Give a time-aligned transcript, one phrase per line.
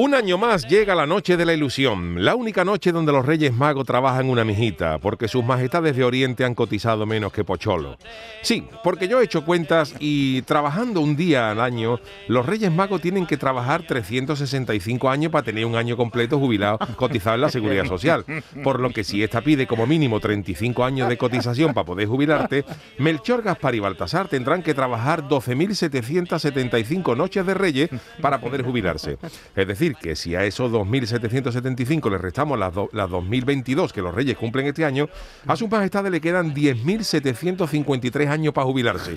[0.00, 3.52] Un año más llega la noche de la ilusión, la única noche donde los Reyes
[3.52, 7.98] Magos trabajan una mijita, porque sus majestades de Oriente han cotizado menos que Pocholo.
[8.42, 11.98] Sí, porque yo he hecho cuentas y trabajando un día al año,
[12.28, 17.34] los Reyes Magos tienen que trabajar 365 años para tener un año completo jubilado cotizado
[17.34, 18.24] en la Seguridad Social.
[18.62, 22.64] Por lo que si esta pide como mínimo 35 años de cotización para poder jubilarte,
[22.98, 27.90] Melchor, Gaspar y Baltasar tendrán que trabajar 12.775 noches de Reyes
[28.22, 29.18] para poder jubilarse.
[29.56, 34.14] Es decir, que si a esos 2.775 le restamos las, do- las 2.022 que los
[34.14, 35.08] reyes cumplen este año,
[35.46, 39.16] a sus majestades le quedan 10.753 años para jubilarse.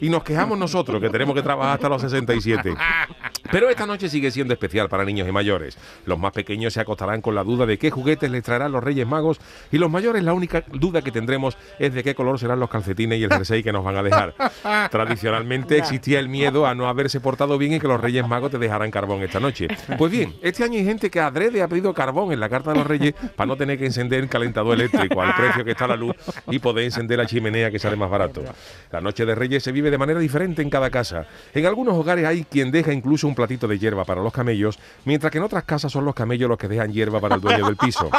[0.00, 2.74] Y nos quejamos nosotros, que tenemos que trabajar hasta los 67.
[3.50, 5.76] Pero esta noche sigue siendo especial para niños y mayores.
[6.06, 9.06] Los más pequeños se acostarán con la duda de qué juguetes les traerán los Reyes
[9.06, 9.40] Magos
[9.72, 13.18] y los mayores la única duda que tendremos es de qué color serán los calcetines
[13.18, 14.34] y el jersey que nos van a dejar.
[14.90, 18.58] Tradicionalmente existía el miedo a no haberse portado bien y que los Reyes Magos te
[18.58, 19.68] dejaran carbón esta noche.
[19.98, 22.78] Pues bien, este año hay gente que adrede ha pedido carbón en la carta de
[22.78, 25.96] los Reyes para no tener que encender el calentador eléctrico al precio que está la
[25.96, 26.14] luz
[26.50, 28.42] y poder encender la chimenea que sale más barato.
[28.90, 31.26] La noche de Reyes se vive de manera diferente en cada casa.
[31.54, 35.30] En algunos hogares hay quien deja incluso un platito de hierba para los camellos, mientras
[35.30, 37.76] que en otras casas son los camellos los que dejan hierba para el dueño del
[37.76, 38.10] piso.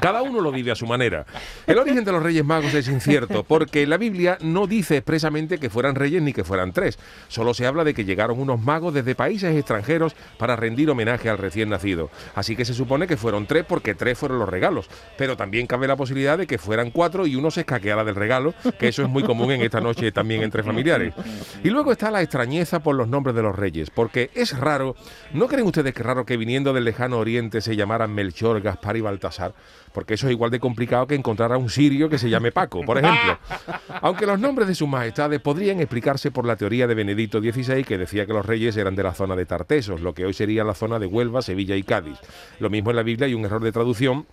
[0.00, 1.26] Cada uno lo vive a su manera.
[1.66, 5.70] El origen de los Reyes Magos es incierto, porque la Biblia no dice expresamente que
[5.70, 6.98] fueran reyes ni que fueran tres.
[7.28, 11.38] Solo se habla de que llegaron unos magos desde países extranjeros para rendir homenaje al
[11.38, 12.10] recién nacido.
[12.34, 14.88] Así que se supone que fueron tres porque tres fueron los regalos.
[15.16, 18.54] Pero también cabe la posibilidad de que fueran cuatro y uno se escaqueara del regalo,
[18.78, 21.14] que eso es muy común en esta noche también entre familiares.
[21.62, 24.96] Y luego está la extrañeza por los nombres de los reyes, porque es raro,
[25.32, 28.96] ¿no creen ustedes que es raro que viniendo del lejano oriente se llamaran Melchor, Gaspar
[28.96, 29.54] y Baltasar?
[29.92, 32.82] Porque eso es igual de complicado que encontrar a un sirio que se llame Paco,
[32.82, 33.38] por ejemplo.
[34.00, 37.98] Aunque los nombres de sus majestades podrían explicarse por la teoría de Benedicto XVI, que
[37.98, 40.74] decía que los reyes eran de la zona de Tartesos, lo que hoy sería la
[40.74, 42.18] zona de Huelva, Sevilla y Cádiz.
[42.58, 44.26] Lo mismo en la Biblia hay un error de traducción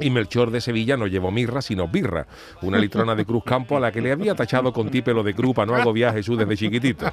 [0.00, 2.26] y Melchor de Sevilla no llevó mirra, sino birra,
[2.62, 5.54] una litrona de Cruz Campo a la que le había tachado con típelo de cruz
[5.54, 7.12] para no agobiar a Jesús desde chiquitito.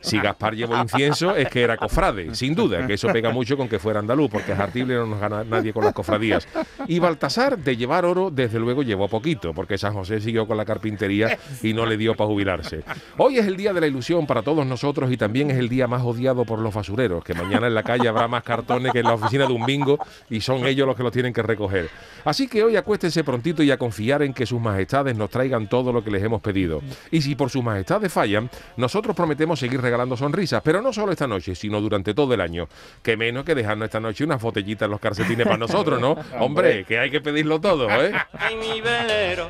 [0.00, 3.68] Si Gaspar llevó incienso es que era cofrade, sin duda, que eso pega mucho con
[3.68, 6.46] que fuera andaluz, porque a Jartible no nos gana nadie con las cofradías.
[6.86, 10.64] Y Baltasar, de llevar oro, desde luego llevó poquito, porque San José siguió con la
[10.64, 12.82] carpintería y no le dio para jubilarse.
[13.16, 15.86] Hoy es el día de la ilusión para todos nosotros y también es el día
[15.86, 19.06] más odiado por los basureros, que mañana en la calle habrá más cartones que en
[19.06, 19.98] la oficina de un bingo
[20.30, 21.88] y son ellos los que los tienen que recoger.
[22.24, 25.92] Así que hoy acuéstense prontito y a confiar en que sus majestades nos traigan todo
[25.92, 26.82] lo que les hemos pedido.
[27.10, 31.26] Y si por sus majestades fallan, nosotros prometemos seguir regalando sonrisas, pero no solo esta
[31.26, 32.68] noche, sino durante todo el año.
[33.02, 36.16] Que menos que dejarnos esta noche unas botellitas en los calcetines para nosotros, ¿no?
[36.40, 38.12] Hombre, que hay que pedirlo todo, ¿eh?
[38.38, 39.48] Ay, mi velero,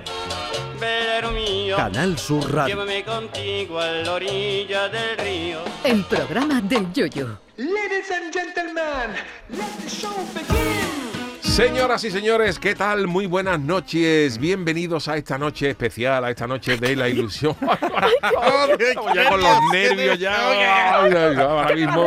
[0.81, 2.75] velero mío, Canal Sur Radio.
[2.75, 5.59] llévame contigo a la orilla del río.
[5.85, 7.39] El programa del Yoyo.
[7.57, 9.17] Ladies and gentlemen,
[9.51, 11.16] let the show begin.
[11.57, 13.07] Señoras y señores, ¿qué tal?
[13.07, 14.37] Muy buenas noches.
[14.37, 17.57] Bienvenidos a esta noche especial, a esta noche de la ilusión.
[18.79, 20.97] Estamos ya con los nervios ya.
[21.01, 22.05] Ahora mismo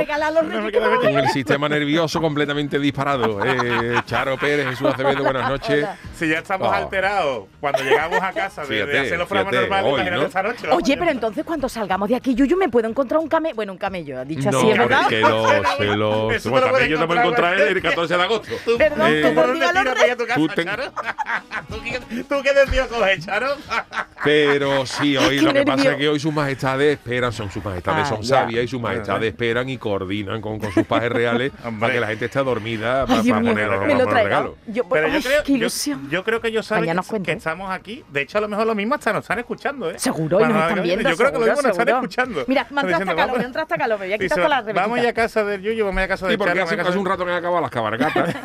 [1.01, 3.39] con el sistema nervioso completamente disparado.
[3.49, 5.87] Eh, Charo Pérez, Jesús Acevedo, buenas noches.
[6.17, 6.71] Si ya estamos Oh.
[6.71, 10.67] alterados cuando llegamos a casa de, de hacer los programas fíjate, normales, hoy, esta noche.
[10.71, 13.55] Oye, pero entonces cuando salgamos de aquí, Yuyu, me puedo encontrar un camello.
[13.55, 15.07] Bueno, un camello, dicho No, así, ¿es verdad?
[15.07, 18.53] que los, que los, bueno, también yo te voy a encontrar el 14 de agosto.
[18.77, 20.47] Perdón, Eh, ¿Por por dónde ti a los tiras para allá a tu casa, Tú
[20.47, 20.83] ten- Charo?
[21.69, 23.55] ¿Tú, qué, ¿Tú qué decidió coger, Charo?
[24.23, 28.03] Pero sí, hoy lo que pasa es que hoy sus majestades esperan, son sus majestades,
[28.05, 28.41] Ah, son ya.
[28.41, 32.07] sabias y sus majestades esperan y coordinan con, con sus pajes reales para que la
[32.07, 34.53] gente esté dormida para, para poner los, regalos.
[34.67, 36.09] Yo, Pero ay, yo creo, qué ilusión.
[36.09, 38.03] yo creo que ellos saben que, estamos aquí.
[38.09, 39.99] De hecho, a lo mejor lo mismo hasta nos están escuchando, ¿eh?
[39.99, 41.09] Seguro, y nos están viendo.
[41.09, 42.43] Yo creo que lo mismo nos están escuchando.
[42.47, 43.99] Mira, me hasta calor, me entrado hasta calor.
[43.99, 46.27] Me voy a quitar toda la Vamos ya a casa del Yuyu, vamos a casa
[46.27, 48.35] de Sí, porque Charo, hace, un rato que han acabado las cabalgatas.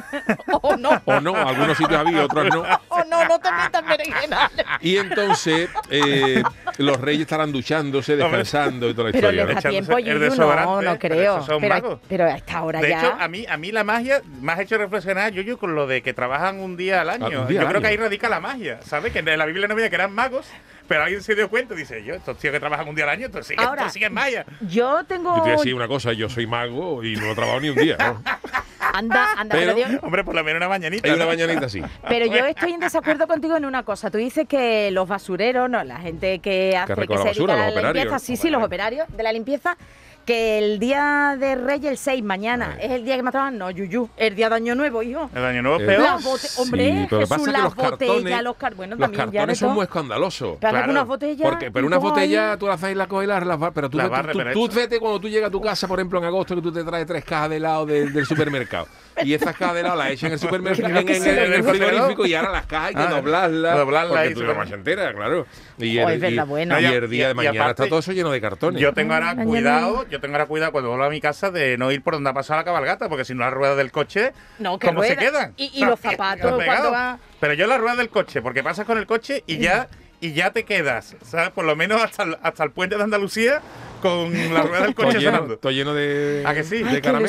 [0.91, 1.03] No.
[1.05, 2.65] o no, algunos sitios había, otros no.
[2.89, 4.51] Oh, no, no te metas berenjena.
[4.81, 6.43] Y entonces eh,
[6.79, 9.45] los reyes estarán duchándose, descansando y toda la Pero historia.
[9.47, 9.61] le ¿no?
[9.61, 11.47] da tiempo, Yuyu, no, no pero creo.
[11.61, 12.99] Pero, pero a esta hora De ya.
[12.99, 16.03] hecho, a mí, a mí la magia me ha hecho reflexionar, Yuyu, con lo de
[16.03, 17.43] que trabajan un día al año.
[17.43, 19.13] Ah, día Yo al creo que ahí radica la magia, ¿sabes?
[19.13, 20.47] Que en la Biblia no veía que eran magos,
[20.87, 23.11] pero alguien se dio cuenta y dice, yo, estos tíos que trabajan un día al
[23.11, 24.45] año, estos siguen, Ahora, estos siguen maya.
[24.61, 25.31] Yo tengo.
[25.37, 27.71] Yo te voy a decir una cosa, yo soy mago y no he trabajado ni
[27.71, 27.97] un día.
[27.99, 28.23] ¿no?
[28.95, 31.09] Anda, anda, Pero- pero, yo, Hombre, por lo menos una mañanita.
[31.09, 31.31] Hay una ¿no?
[31.31, 31.83] mañanita así.
[32.09, 34.11] pero yo estoy en desacuerdo contigo en una cosa.
[34.11, 37.57] Tú dices que los basureros, no, la gente que hace que, se basura, dedica a
[37.57, 38.05] la operarios.
[38.05, 39.77] limpieza, sí, sí, los operarios de la limpieza,
[40.25, 43.59] que el día de Reyes, el 6, mañana, es el día que más trabajan.
[43.59, 45.31] No, Yuyu, el día de Año Nuevo, hijo.
[45.35, 46.03] El año nuevo es Eh, peor.
[46.03, 49.01] Las hombre, Sí, pero Jesús, pasa que las los botellas, cartones, los car- bueno, los
[49.01, 49.75] también ya de cartones son todo.
[49.77, 50.57] muy escandalosos.
[50.61, 50.91] Pero claro.
[50.93, 51.49] unas botellas.
[51.51, 52.59] Porque, pero y una todo botella ahí.
[52.59, 55.49] tú la haces y la coges y la la- pero tú, vete cuando tú llegas
[55.49, 57.87] a tu casa, por ejemplo, en agosto, que tú te traes tres cajas de helado
[57.87, 58.87] del supermercado.
[59.23, 62.35] Y esas helado las echas en el supermercado, en, en- se en el frigorífico, y
[62.35, 63.77] ahora las cajas hay que Ah, doblarlas.
[63.79, 65.47] doblarlas porque y tú se la mancha entera, claro.
[65.79, 66.79] Y Oh, el, y- bueno.
[66.81, 68.81] y No, el día de mañana aparte- está todo eso lleno de cartones.
[68.81, 69.45] Yo tengo ahora Mañana.
[69.47, 72.31] cuidado, yo tengo ahora cuidado cuando vuelvo a mi casa de no ir por donde
[72.31, 75.31] ha pasado la cabalgata, porque si no las ruedas del coche, No, ¿cómo se rueda.
[75.31, 75.55] quedan?
[75.57, 79.07] Y- y los zapatos va- Pero yo las ruedas del coche, porque pasas con el
[79.07, 79.89] coche y ya
[80.21, 81.51] y ya te quedas, ¿sabes?
[81.51, 83.61] Por lo menos hasta el, hasta el puente de Andalucía
[84.05, 85.59] con la rueda del coche lleno, sonando.
[85.59, 86.83] todo lleno de, ¿A que sí?
[86.83, 87.29] de caramelo.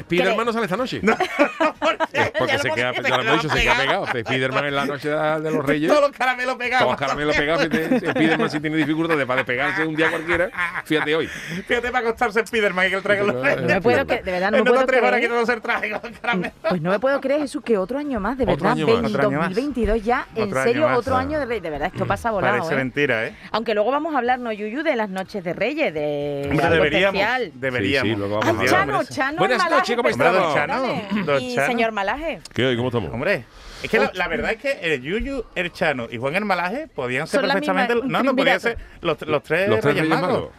[0.00, 1.00] Spiderman que- no sale esta noche.
[1.80, 4.06] Porque Porque se queda, ya lo hemos dicho, se queda pegado.
[4.08, 5.88] Spiderman en la noche de, los Reyes.
[5.88, 6.84] Todos los caramelos pegados.
[6.86, 7.62] Todos caramelos pegados.
[7.64, 10.50] Spiderman si tiene dificultades para despegarse un día cualquiera.
[10.84, 11.26] Fíjate hoy.
[11.28, 14.32] Fíjate para acostarse Spiderman y que él traiga los No No me puedo creer, de
[14.32, 15.22] verdad, no me puedo dos o tres horas creer.
[15.28, 16.52] quitándose el traje con los caramelos.
[16.68, 18.72] Pues no me puedo creer, Jesús, que otro año más, de verdad.
[18.72, 18.96] año más.
[19.02, 19.48] ven, Otro año más.
[19.50, 21.62] 2022 ya, en serio, otro año de Reyes.
[21.62, 22.76] De verdad, esto pasa volado, Parece ¿eh?
[22.76, 23.36] mentira, ¿eh?
[23.52, 26.74] Aunque luego vamos a hablar, no, Yuyu, de las noches de Reyes, de Hombre, algo
[26.76, 27.20] deberíamos.
[27.20, 27.52] especial.
[27.54, 28.08] Deberíamos.
[28.08, 28.68] Sí, sí, luego vamos a hablar.
[28.70, 30.54] Chano, Chano, Buenas Malaje, noches, ¿cómo perdón, estamos?
[30.54, 30.92] perdóname.
[30.94, 31.66] Don Chano, don Y Chano.
[31.66, 32.40] señor Malaje.
[32.52, 32.76] ¿Qué hay?
[32.76, 33.12] ¿Cómo estamos?
[33.12, 33.44] Hombre,
[33.82, 36.88] es que la, la verdad es que el Yuyu, el Chano y Juan el Malaje
[36.94, 37.94] podían ser Son la perfectamente.
[37.94, 40.32] misma- un no, no, podían ser los, los tres Los tres Reyes Reyes Magos.
[40.40, 40.50] Magos.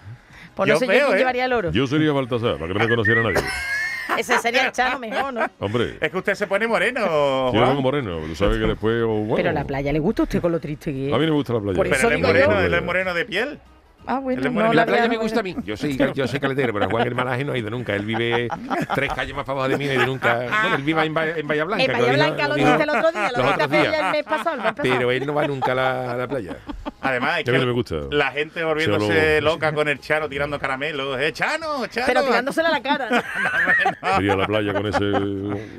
[0.56, 1.20] Pues no Yo sé yo veo, quién ¿eh?
[1.20, 1.72] llevaría el oro.
[1.72, 3.38] Yo sería Baltasar, para que no me conociera nadie.
[4.18, 5.46] Ese sería el Chano mejor, ¿no?
[5.60, 7.00] Hombre, Es que usted se pone moreno.
[7.06, 7.70] yo Juan.
[7.70, 8.18] vengo moreno.
[8.28, 9.02] Tú sabes que después.
[9.04, 11.14] oh, bueno, Pero la playa le gusta a usted con lo triste que es.
[11.14, 11.78] A mí me gusta la playa.
[11.78, 13.60] Por Pero eso él es digo moreno, él es moreno de piel.
[14.08, 14.62] Ah, bueno, no.
[14.62, 15.56] La verdad playa me no- gusta a mí.
[15.64, 17.96] Yo soy, yo soy caletero, pero Juan el Malaje no ha ido nunca.
[17.96, 18.48] Él vive
[18.96, 20.36] tres calles más para abajo de mí y de nunca.
[20.62, 21.84] Bueno, él vive en, Ba- en Bahía Blanca.
[21.84, 23.92] En Bahía dijo- Blanca lo dijiste el otro día, lo los dijiste otros días.
[23.92, 24.96] ya el mes pasado, el mes pasado.
[24.98, 26.58] Pero él no va nunca a la, a la playa.
[27.04, 27.96] Además, es Que a no me gusta.
[28.12, 31.20] la gente volviéndose Solo- loca con el Chano tirando caramelos.
[31.20, 31.86] ¡Eh, Chano!
[31.88, 32.06] ¡Chano!
[32.08, 33.10] Pero tirándosela a la cara.
[34.20, 35.12] Iría a la playa con ese.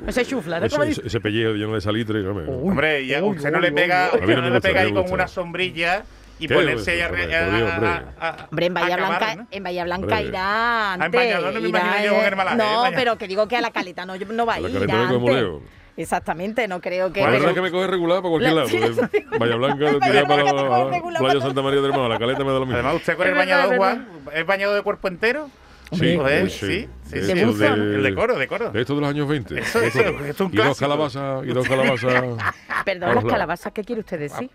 [0.07, 0.65] Ese chufla, ¿no?
[0.65, 2.21] ese, ese, pellejo lleno de salitre.
[2.23, 4.19] no Hombre, ya Uy, usted no uy, le pega, uy.
[4.21, 6.03] A mí no no le pega no ahí con una sombrilla
[6.43, 6.53] y ¿Qué?
[6.53, 9.47] ponerse ahí a, Hombre, en Bahía acabar, Blanca, ¿no?
[9.51, 10.23] en Bahía Blanca Hombre.
[10.29, 11.05] irá antes.
[11.05, 12.93] en Bañador no me irá, imagino yo con el Malaje, No, en Bañador.
[12.95, 14.73] pero que digo que a la caleta no, no va a A la ir.
[14.75, 15.69] caleta irá de como antes.
[15.95, 17.21] Exactamente, no creo que.
[17.21, 18.67] La verdad es que me coge regular para cualquier La- lado.
[18.69, 19.25] sí.
[19.39, 22.09] Bahía Blanca, Bahía tiré para la regular playa Santa María del Hermano.
[22.09, 22.73] La caleta me da lo mismo.
[22.75, 25.49] Además, usted con Es el verdad, bañador, es Juan, ¿es bañado de cuerpo entero?
[25.91, 27.67] Sí, Pues, uy, sí, sí, sí, Esto De.
[27.95, 28.69] El de coro, de coro.
[28.71, 29.59] De esto de los años 20.
[29.59, 30.25] Eso- De eso- coro.
[30.25, 31.43] es un y dos calabazas.
[31.45, 32.23] Y dos calabazas.
[32.85, 34.49] Perdón, las calabazas, ¿qué quiere usted decir?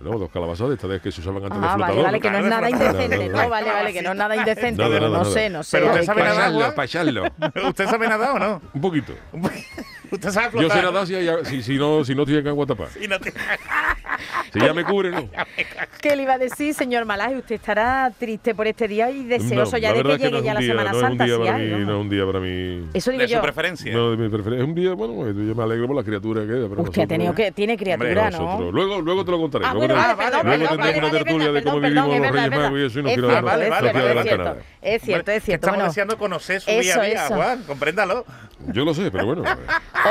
[0.00, 2.04] No, dos calabazas de estas de que se usaban antes de Ah, vale, flotador.
[2.04, 3.28] vale, que no es nada indecente.
[3.28, 4.82] No, vale, vale, que no es nada indecente.
[4.82, 5.34] Nada, pero nada, no nada.
[5.34, 5.78] sé, no sé.
[5.78, 7.24] Pero usted sabe nadar, Pacharlo.
[7.68, 8.62] ¿Usted sabe nadar o no?
[8.74, 9.12] Un poquito.
[10.10, 10.76] ¿Usted sabe Yo flotar?
[10.78, 12.90] sé nadar si, hay- si, si no, si no estoy en agua tapada.
[13.02, 13.32] Y no te-
[14.52, 15.28] Si ya me cubre, no.
[16.00, 17.36] ¿Qué le iba a decir, señor Malaje?
[17.36, 20.40] Usted estará triste por este día y deseoso No, ya de que es llegue no
[20.42, 21.24] ya la día, Semana no es un Santa.
[21.24, 22.01] día sí para hay, mí, ¿no?
[22.02, 22.88] No un día para mí.
[22.94, 23.42] Eso digo De su yo.
[23.42, 23.92] preferencia.
[23.92, 24.62] No, de mi preferencia.
[24.62, 26.68] Es un día, bueno, pues, yo me alegro por la criatura que es.
[26.68, 28.38] pero Usted ha tenido nosotros- que, tiene criatura, ¿no?
[28.38, 29.64] nosotros- Luego, luego te lo contaré.
[29.66, 31.82] Ah, luego bueno, Ah, vale, perdón, vale, luego tendremos vale, una tertulia de cómo perdón,
[31.82, 34.44] vivimos es los Reyes es Magos y eso y no quiero no- no adelantar cierto.
[34.44, 34.56] nada.
[34.82, 35.66] Es cierto, es cierto.
[35.66, 37.26] estamos deseando conocer su día a día.
[37.28, 37.62] Juan.
[37.64, 38.24] Compréndalo.
[38.72, 39.44] Yo lo sé, pero bueno.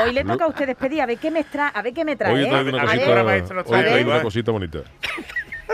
[0.04, 1.02] hoy le toca a usted despedir.
[1.02, 2.32] A ver qué me trae, a ver qué me trae.
[2.32, 2.48] Hoy he ¿eh?
[2.50, 4.80] traído una cosita bonita.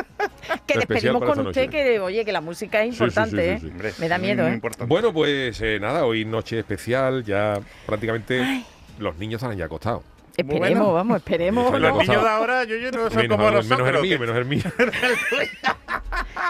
[0.67, 3.67] que despedimos con usted, que oye, que la música es Sí, sí, sí, importante, sí,
[3.67, 3.93] ¿eh?
[3.99, 4.55] Me da miedo, muy ¿eh?
[4.55, 4.87] importante.
[4.87, 8.65] Bueno, pues eh, nada, hoy noche especial, ya prácticamente
[8.99, 10.03] los niños estarán ya acostados.
[10.37, 10.93] Esperemos, bueno.
[10.93, 11.81] vamos, esperemos.
[11.81, 13.97] Los niños de ahora, yo, yo no son Menos, como menos nosotros.
[13.97, 14.63] el mío, menos el mío.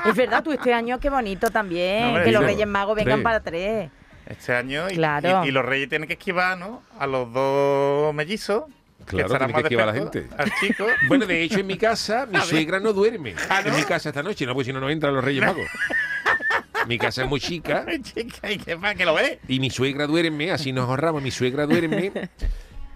[0.07, 2.03] Es verdad, tú este año qué bonito también.
[2.03, 3.25] No, hombre, que los Reyes Magos vengan tres.
[3.25, 3.91] para tres.
[4.27, 4.89] Este año.
[4.91, 5.45] Y, Claro.
[5.45, 6.83] y, y los reyes tienen que esquivar, ¿no?
[6.99, 8.65] A los dos mellizos.
[9.09, 10.27] Claro, estarán tiene que esquivar a la gente.
[10.37, 10.87] Al chico.
[11.09, 13.35] Bueno, de hecho, en mi casa, mi suegra no duerme.
[13.65, 15.67] En mi casa esta noche, no, pues si no, no entran los Reyes Magos.
[16.87, 18.95] Mi casa es muy chica Chica, ¿y qué pasa?
[18.95, 19.41] ¿Que lo ve?
[19.47, 22.13] y mi suegra duerme, así nos ahorramos, mi suegra duerme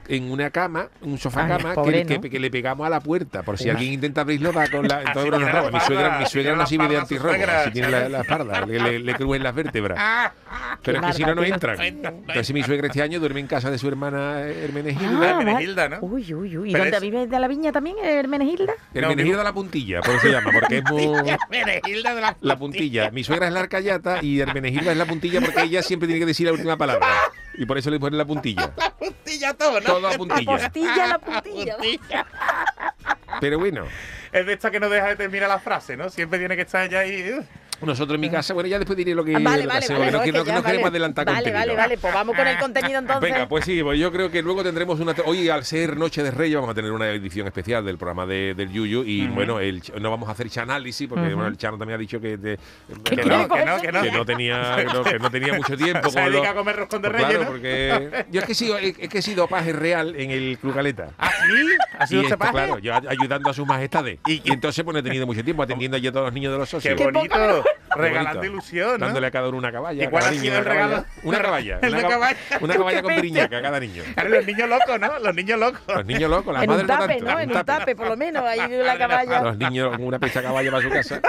[0.09, 2.21] en una cama, un sofá Ay, cama, pobre, que, ¿no?
[2.21, 5.03] que- que le pegamos a la puerta, por si alguien intenta abrirlo, va con la...
[5.07, 5.73] Entonces ahorramos.
[5.73, 8.99] Mi suegra, mi suegra no sirve de antirrobo, así tiene la, la espalda, le, le,
[8.99, 10.33] le las vértebras.
[10.83, 11.81] Pero es que si no, no entran.
[11.81, 15.27] Entonces mi suegra este año duerme en casa de su hermana Hermenegilda.
[15.27, 15.89] Ah, Hermenegilda.
[15.89, 15.99] ¿no?
[16.01, 16.71] Uy, uy, uy.
[16.71, 18.73] ¿Y dónde vive de la viña también, Hermenegilda?
[18.95, 21.03] Hermenegilda de la puntilla, por eso se llama, porque es muy...
[21.51, 23.11] Hermenegilda de la, La puntilla.
[23.11, 26.27] Mi suegra es la arcayata y Hermenegilda es la puntilla porque ella siempre tiene que
[26.27, 27.07] decir la última palabra.
[27.55, 28.73] Y por eso le ponen la puntilla.
[28.99, 29.87] puntilla todo, ¿no?
[29.87, 30.59] Todo a La puntilla.
[30.59, 31.77] postilla, la puntilla.
[33.41, 33.85] Pero bueno,
[34.33, 36.09] Es de esta que no deja de terminar la frase, ¿no?
[36.09, 37.39] Siempre tiene que estar allá ahí.
[37.83, 40.13] Nosotros en mi casa, bueno, ya después diré lo que, Ah, Vale, vale, hacemos, vale.
[40.13, 40.87] no, que no- ya, queremos vale.
[40.87, 41.59] adelantar Vale, contenido.
[41.61, 41.99] vale, vale.
[41.99, 43.31] Pues vamos con el contenido entonces.
[43.33, 45.15] Venga, pues sí, pues yo creo que luego tendremos una.
[45.25, 48.55] Hoy, al ser Noche de Reyes, vamos a tener una edición especial del programa de,
[48.55, 49.03] del Yuyu.
[49.05, 52.21] Y bueno, el, no vamos a hacer chanálisis, porque bueno, el Chano también ha dicho
[52.21, 52.59] que, de-
[53.05, 54.03] ¿Qué Que que no, que no, que no.
[54.03, 56.11] que no tenía que no, tenía mucho tiempo.
[56.11, 57.51] Se dedica a comer roscón de Pues reyes, claro, ¿no?
[57.51, 60.75] porque yo es que he sido, es que he sido paje real en el Club
[60.75, 61.11] Caleta.
[61.19, 61.67] ¿Ah, sí?
[61.99, 62.53] ¿Ha Y sido esto, usted paje?
[62.53, 64.19] claro, yo ayudando a sus majestades.
[64.27, 66.53] ¿Y Y, qué- entonces pues no he tenido mucho tiempo atendiendo a todos los niños
[66.53, 67.01] de los Qué socios.
[67.13, 67.65] bonito.
[67.95, 69.07] Regalando ilusión, ¿no?
[69.07, 70.03] Dándole a cada uno una caballa.
[70.03, 70.91] ¿Y a cuál cada ha niño sido una el regalo?
[70.95, 71.09] caballa.
[71.23, 71.79] Una caballa.
[71.83, 72.37] Una, cab- caballa.
[72.61, 74.03] una caballa con Qué piriñaca a cada niño.
[74.15, 75.19] Claro, los niños locos, ¿no?
[75.19, 75.81] Los niños locos.
[75.89, 77.41] Los niños locos, las En un no tape, tanto, ¿no?
[77.41, 78.43] En un tape, por lo menos.
[78.45, 79.43] Ahí la caballa.
[79.43, 81.21] Los niños con una pecha caballa para su casa.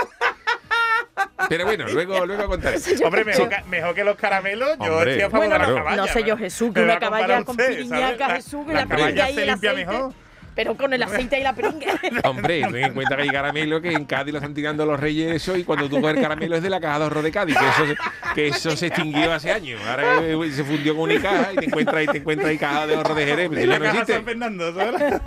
[1.50, 2.78] Pero bueno, luego, luego contaré.
[3.04, 5.68] Hombre, mejor, que- mejor que los caramelos, yo Hombre, estoy a favor Bueno, de la
[5.68, 5.96] no, caballa.
[5.98, 6.38] no sé yo.
[6.38, 8.30] Jesús, que una caballa con piriñaca.
[8.36, 9.86] Jesús, y La la caballa se limpia aceite.
[9.92, 10.14] mejor.
[10.56, 11.88] Pero con el aceite y la peringue.
[12.24, 15.32] Hombre, ten en cuenta que hay caramelo que en Cádiz lo están tirando los reyes
[15.36, 17.68] eso y cuando tú coges caramelo es de la caja de ahorro de Cádiz, que
[17.68, 17.96] eso, se-
[18.36, 19.82] que eso se extinguió hace años.
[19.88, 22.88] Ahora eh, se fundió con una caja y te encuentras ahí, te encuentras ahí caja
[22.88, 24.14] de ahorro de Jerez, ya la no caja existe.
[24.14, 25.22] San Fernando, ¿sabes?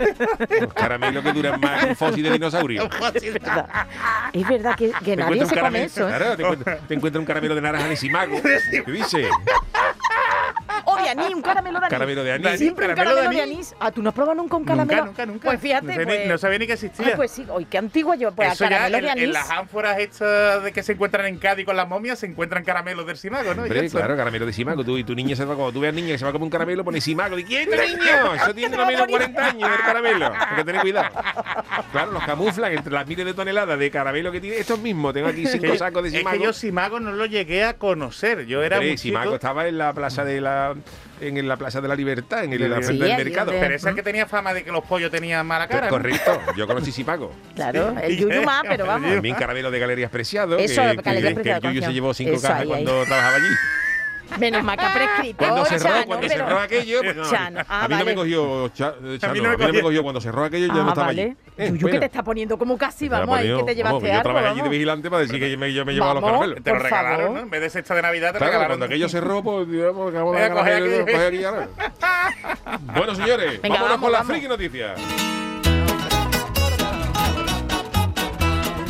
[0.61, 2.89] Los caramelos que duran más que un fósil de dinosaurio.
[4.33, 6.07] Es verdad que, que Te nadie encuentras se un come caramelo, eso.
[6.09, 6.13] ¿eh?
[6.17, 8.41] claro, te encuentras, te encuentras un caramelo de naranja de Simago.
[8.85, 9.27] ¿Qué dice?
[10.99, 11.89] O de anís, un caramelo de anís.
[11.91, 12.57] Caramelo de anís.
[12.57, 13.55] Siempre un Caramelo caramelo de de anís.
[13.71, 13.75] anís.
[13.79, 15.05] Ah, ¿tú no has probado nunca un Nunca, caramelo?
[15.05, 15.45] nunca, nunca.
[15.45, 16.19] Pues fíjate, no, sabía pues...
[16.21, 17.07] ni, no sabía ni que existía.
[17.13, 19.29] Ah, pues sí, hoy qué antiguo yo, pues Eso a caramelo en, de en anís.
[19.33, 23.05] las ánforas estas de que se encuentran en Cádiz con las momias se encuentran caramelos
[23.05, 23.63] del Simago, ¿no?
[23.63, 24.83] Hombre, claro, caramelo de Simago.
[24.83, 26.43] Tú, y tu niña se va, cuando tú veas niña que se va a comer
[26.45, 27.37] un caramelo, pone Simago.
[27.37, 28.33] ¿Y quién es niño?
[28.35, 30.25] Eso tiene lo menos 40 años el caramelo.
[30.33, 31.09] Hay que tener cuidado.
[31.91, 34.57] Claro, los camuflan entre las miles de toneladas de caramelo que tiene.
[34.57, 36.37] Estos mismos, tengo aquí cinco sacos de es Simago.
[36.37, 38.45] que yo Simago no lo llegué a conocer.
[38.45, 39.35] Yo era Hombre, Simago chico.
[39.35, 40.75] estaba en la plaza de la
[41.19, 43.51] en la plaza de la libertad, en el, Sí, la del mercado.
[43.59, 45.85] Pero ese que tenía fama de que los pollos tenían mala cara.
[45.87, 45.89] ¿no?
[45.89, 47.31] Correcto, yo conocí Simago.
[47.55, 48.01] Claro, Sí.
[48.03, 49.11] el yuyu más, pero vamos.
[49.11, 50.57] También caramelos de Galerías Preciado.
[50.57, 53.03] Eso, que, Galerías que- que Preciado, el Yuyu se llevó cinco Eso, cajas ahí, cuando
[53.05, 53.45] trabajaba allí.
[54.39, 55.37] Menos mal que ha prescrito.
[55.37, 58.03] Cuando cerró, Chano, cuando pero- cerró aquello, pues no, Chano, ah, a mí no me
[58.03, 58.15] vale.
[58.15, 59.81] cogió, Cha- Chano, mí a no me mí no me cogió.
[59.83, 61.21] cogió cuando cerró aquello, yo Ah, no estaba vale.
[61.23, 61.35] allí.
[61.57, 61.95] Eh, Yuyu, bueno.
[61.95, 64.47] que te está poniendo como casi, vamos, ahí que te llevaste vamos, Yo algo, trabajé
[64.47, 66.63] allí de vigilante para decir que yo me, yo me llevaba los caramelos.
[66.63, 67.35] Te lo regalaron, favor.
[67.37, 67.39] ¿no?
[67.43, 68.71] En vez de cesta de Navidad, te Claro, regalaron.
[68.79, 71.43] cuando aquello cerró, pues digamos que vamos Voy a a coger aquí.
[72.95, 74.99] Bueno, señores, vámonos vamos, con las friki noticias.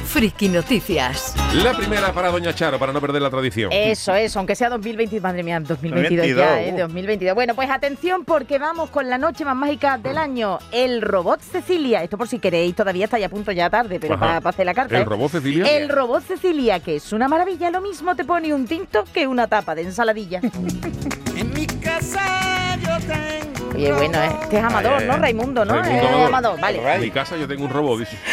[0.07, 1.35] Friki Noticias.
[1.63, 3.71] La primera para Doña Charo, para no perder la tradición.
[3.73, 6.73] Eso, eso, aunque sea 2020, madre mía, 2022 ya, 22, ¿eh?
[6.73, 6.87] uh.
[6.87, 7.35] 2022.
[7.35, 12.03] Bueno, pues atención porque vamos con la noche más mágica del año, el robot Cecilia.
[12.03, 14.73] Esto por si queréis, todavía está ya a punto ya tarde, pero para hacer la
[14.73, 14.95] carta.
[14.95, 15.05] ¿El ¿eh?
[15.05, 15.77] robot Cecilia?
[15.77, 19.47] El robot Cecilia, que es una maravilla, lo mismo te pone un tinto que una
[19.47, 20.41] tapa de ensaladilla.
[23.77, 24.29] Oye, bueno, ¿eh?
[24.41, 25.17] este es Amador, Ay, ay, ¿no?
[25.17, 25.73] Raimundo, ¿no?
[25.81, 26.27] Raimundo Eh, Amador.
[26.27, 26.95] Amador, vale.
[26.95, 28.17] En mi casa yo tengo un robot, dice.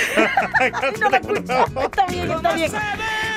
[1.00, 1.82] No.
[1.82, 2.72] Está bien, está bien.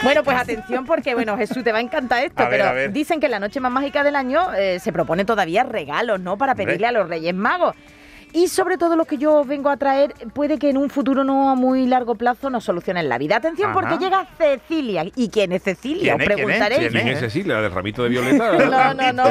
[0.04, 2.74] Bueno, pues atención porque, bueno, Jesús, te va a encantar esto, A ver, pero a
[2.74, 2.92] ver.
[2.92, 6.38] dicen que en la noche más mágica del año eh, se propone todavía regalos, ¿no?
[6.38, 7.76] Para pedirle a los Reyes Magos.
[8.34, 11.50] Y sobre todo lo que yo vengo a traer puede que en un futuro no
[11.50, 13.38] a muy largo plazo nos solucionen la vida.
[13.38, 13.80] Atención Ajá.
[13.80, 15.06] porque llega Cecilia.
[15.16, 16.16] ¿Y quién es Cecilia?
[16.16, 16.28] ¿Quién Os es?
[16.28, 16.36] ¿Quién es?
[16.46, 16.80] preguntaréis.
[16.92, 17.20] ¿Quién ¿Quién es?
[17.20, 17.56] Cecilia?
[17.56, 18.52] ¿La del ramito de violeta?
[18.68, 19.24] No, no, no.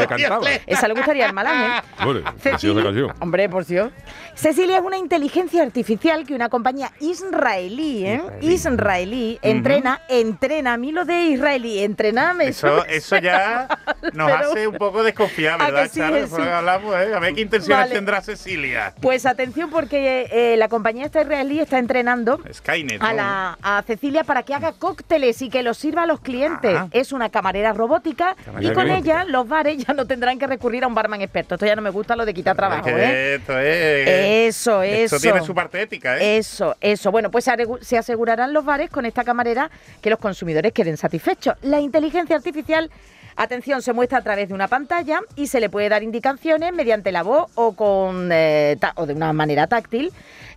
[0.66, 2.04] Esa le gustaría al malán, ¿eh?
[2.04, 3.08] Bueno, cayó.
[3.20, 3.90] Hombre, por Dios.
[4.34, 8.22] Cecilia es una inteligencia artificial que una compañía israelí, ¿eh?
[8.40, 10.74] Israelí, entrena, entrena.
[10.74, 12.48] A mí lo de israelí, entrename.
[12.48, 13.68] Eso, eso ya
[14.12, 16.00] nos Pero- hace un poco desconfiar, ¿A ¿verdad, que sí,
[16.36, 17.14] que hablamos, ¿eh?
[17.14, 17.94] A ver qué intenciones Vale.
[17.94, 18.94] tendrá Cecilia.
[19.00, 23.02] Pues atención porque eh, la compañía esta israelí está entrenando Skynet.
[23.02, 26.74] a, la, a Cecilia para que haga cócteles y que los sirva a los clientes.
[26.74, 26.88] Ah.
[26.92, 28.96] Es una camarera robótica y con robótica.
[28.96, 31.56] ella los bares ya no tendrán que recurrir a un barman experto.
[31.56, 33.34] Esto ya no me gusta lo de quitar trabajo, ¿eh?
[33.34, 34.08] Esto es.
[34.56, 35.16] Eso, eso.
[35.16, 36.38] Esto tiene su parte ética, ¿eh?
[36.38, 37.10] Eso, eso.
[37.10, 37.48] Bueno, pues
[37.80, 41.54] se asegurarán los bares con esta camarera que los consumidores queden satisfechos.
[41.62, 42.90] La inteligencia artificial,
[43.36, 47.12] atención, se muestra a través de una pantalla y se le puede dar indicaciones mediante
[47.12, 50.12] la voz o con eh, o de una manera táctil.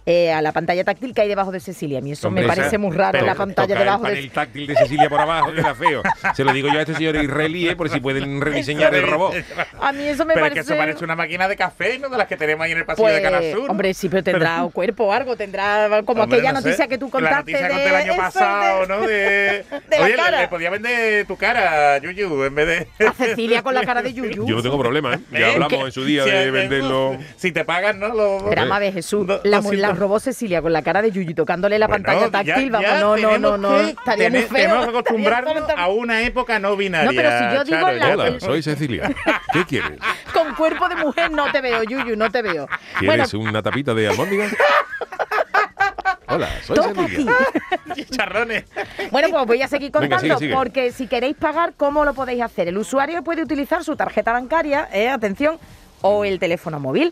[0.10, 2.00] Eh, a la pantalla táctil que hay debajo de Cecilia.
[2.00, 4.30] A mí eso Hombre, me parece esa- muy raro, pero la pantalla debajo el de
[4.30, 6.02] táctil de Cecilia por abajo, queda feo.
[6.36, 7.76] Se lo digo yo a este señor israelí, ¿eh?
[7.76, 9.36] por si pueden rediseñar el robot.
[9.82, 10.68] A mí eso me Pero es parece...
[10.68, 12.10] que eso parece una máquina de café, ¿no?
[12.10, 13.66] De las que tenemos ahí en el pasillo Pues, de Canal Sur.
[13.66, 13.72] ¿no?
[13.72, 16.70] hombre, sí, pero tendrá un cuerpo o algo, tendrá como Hombre, aquella no sé.
[16.70, 19.02] noticia que tú La contaste noticia de el año eso, pasado, de- ¿no?
[19.02, 19.16] De,
[19.90, 23.06] de la Oye, le- podía vender tu cara, Yuyu, en vez de.
[23.08, 24.48] A Cecilia con la cara de Yuyu.
[24.48, 25.20] Yo no tengo problema, ¿eh?
[25.32, 25.54] Ya ¿Eh?
[25.54, 27.16] hablamos en su día de venderlo.
[27.38, 28.08] Si te pagan, ¿no?
[28.10, 29.62] Lo- Pero a ver, Jesús, la,
[30.00, 32.90] no robó Cecilia con la cara de Yuyu tocándole la Bueno, pantalla ya- táctil, vamos,
[32.90, 34.50] ya no, no, no, no, que- estaría muy feo.
[34.54, 37.12] Tenemos que acostumbrarnos a una época no binaria.
[37.12, 38.14] No, pero si yo digo Charo, la- ya.
[38.14, 39.12] Hola, soy Cecilia.
[39.52, 40.00] ¿Qué quieres?
[40.34, 42.68] Con cuerpo de mujer no te veo, Yuyu, no te veo.
[43.00, 44.56] Bueno, ¿Quieres una tapita de albóndigas?
[46.28, 47.34] Hola, soy Cecilia.
[47.96, 48.64] Chicharrones.
[49.12, 50.54] Bueno, pues voy a seguir Venga, contando, sigue, sigue.
[50.54, 52.68] porque si queréis pagar, ¿cómo lo podéis hacer?
[52.68, 55.58] El usuario puede utilizar su tarjeta bancaria, eh, atención,
[56.02, 57.12] o el teléfono móvil.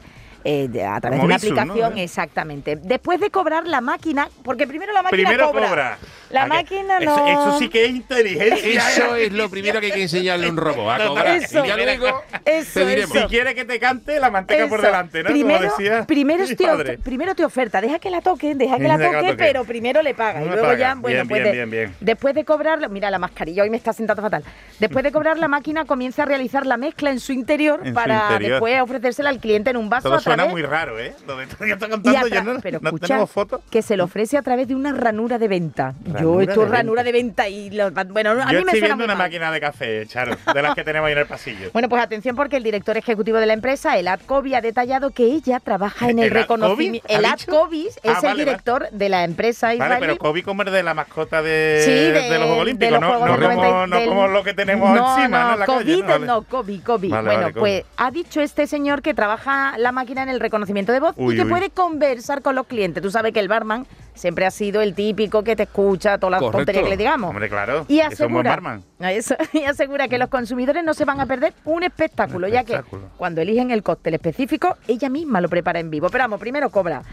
[0.49, 2.03] Eh, de- a través de una aplicación, ¿Eh?
[2.03, 2.77] exactamente.
[2.77, 5.67] Después de cobrar la máquina, porque primero la máquina Primero cobra.
[5.67, 5.97] cobra.
[6.29, 7.27] La ¿A que- máquina eso, no.
[7.27, 8.89] Eso sí que es inteligencia.
[8.89, 11.27] Eso es lo primero que hay que enseñarle a un robot, a cobrar.
[11.37, 11.63] Eso.
[11.63, 13.17] y ya luego Eso, te diremos.
[13.17, 14.87] Si quiere que te cante, la manteca por Eso.
[14.87, 15.29] delante, ¿no?
[15.29, 16.45] Primero, Como decía primero,
[16.83, 19.31] te, primero te oferta, deja que la toque, deja que la Deja que la toque,
[19.33, 19.43] toque.
[19.45, 20.41] pero primero le paga.
[20.41, 20.77] Y No luego paga.
[20.79, 21.95] ya, bueno, Bien, pues bien, de- bien, bien.
[21.99, 24.43] después de cobrarlo, mira la mascarilla, hoy me está sentando fatal.
[24.79, 27.93] Después de cobrar la máquina comienza a realizar la mezcla en su interior En su
[27.93, 28.51] para interior.
[28.51, 31.13] después ofrecérsela al cliente en un vaso Todo a suena través muy raro, ¿eh?
[31.25, 31.43] Lo que
[31.73, 33.61] está contando yo no, pero no escucha tenemos fotos.
[33.69, 35.93] que se le ofrece a través de una ranura de venta.
[36.21, 39.03] Yo es de ranura de venta y lo- bueno, a Yo mí me estoy viendo
[39.03, 39.25] una mal.
[39.27, 41.69] máquina de café, Charo, de las que tenemos ahí en el pasillo.
[41.73, 45.23] Bueno, pues atención porque el director ejecutivo de la empresa, el Adcobi, ha detallado que
[45.23, 47.07] ella trabaja en el, ¿El reconocimiento.
[47.09, 47.25] ¿Ha El?
[47.25, 48.45] Adcobi es Ah, el vale, vale.
[48.45, 49.99] director de la empresa Vale, israelí.
[50.01, 53.01] pero Kobe como es de la mascota de, Sí, de- de los Juegos Olímpicos, los
[53.01, 55.47] no, Juegos no, del como, 90 no del- como lo que tenemos no, encima, ¿no?
[55.47, 56.41] no, En la COVID, calle, ¿no?
[56.41, 56.81] Vale.
[56.83, 57.09] COVID.
[57.11, 60.91] Vale, bueno, vale, pues ha dicho este señor que trabaja la máquina en el reconocimiento
[60.91, 61.49] de voz Uy, y que uy.
[61.49, 63.01] puede conversar con los clientes.
[63.03, 63.85] Tú sabes que el barman
[64.17, 66.57] siempre ha sido el típico que te escucha todas las Correcto.
[66.57, 67.29] tonterías que le digamos.
[67.29, 67.85] Hombre, claro.
[67.87, 68.59] Y es asegura,
[69.53, 72.81] y asegura que los consumidores no se van a perder un espectáculo, Un ya que
[73.17, 76.09] cuando eligen el cóctel específico, ella misma lo prepara en vivo.
[76.09, 77.03] Pero vamos, primero cobra.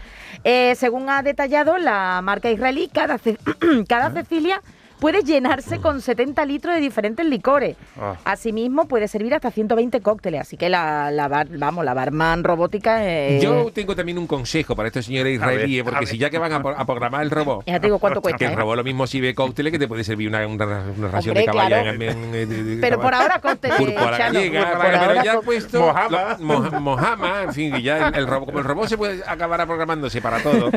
[0.43, 3.37] Eh, según ha detallado la marca israelí, cada, Ce-
[3.87, 4.61] cada Cecilia
[4.99, 7.75] puede llenarse con 70 litros de diferentes licores.
[7.99, 8.15] Ah.
[8.25, 10.41] Asimismo, puede servir hasta 120 cócteles.
[10.41, 13.05] Así que la, la bar- vamos, la barman robótica...
[13.05, 16.37] eh, Yo tengo también un consejo para estos señores israelíes, a porque si ya que
[16.37, 18.37] van a, pro- a programar el robot, Ya te digo cuánto cuesta.
[18.37, 18.55] que el ¿eh?
[18.55, 20.65] robot lo mismo si ve cócteles que te puede servir una, una,
[20.97, 21.89] una ración Hombre, de caballa claro.
[21.91, 25.23] en- en- en- de- de- Pero por ahora cócteles, Púrpura Chano, gallega, por pero, ahora
[25.23, 26.37] ya ha puesto Mojama.
[26.39, 29.65] moja- mojama, en fin, que ya el, el robot, como el robot se puede acabar
[29.65, 30.71] programándose para todo.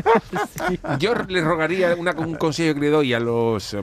[0.98, 3.76] Yo le rogaría una- un consejo que le doy a los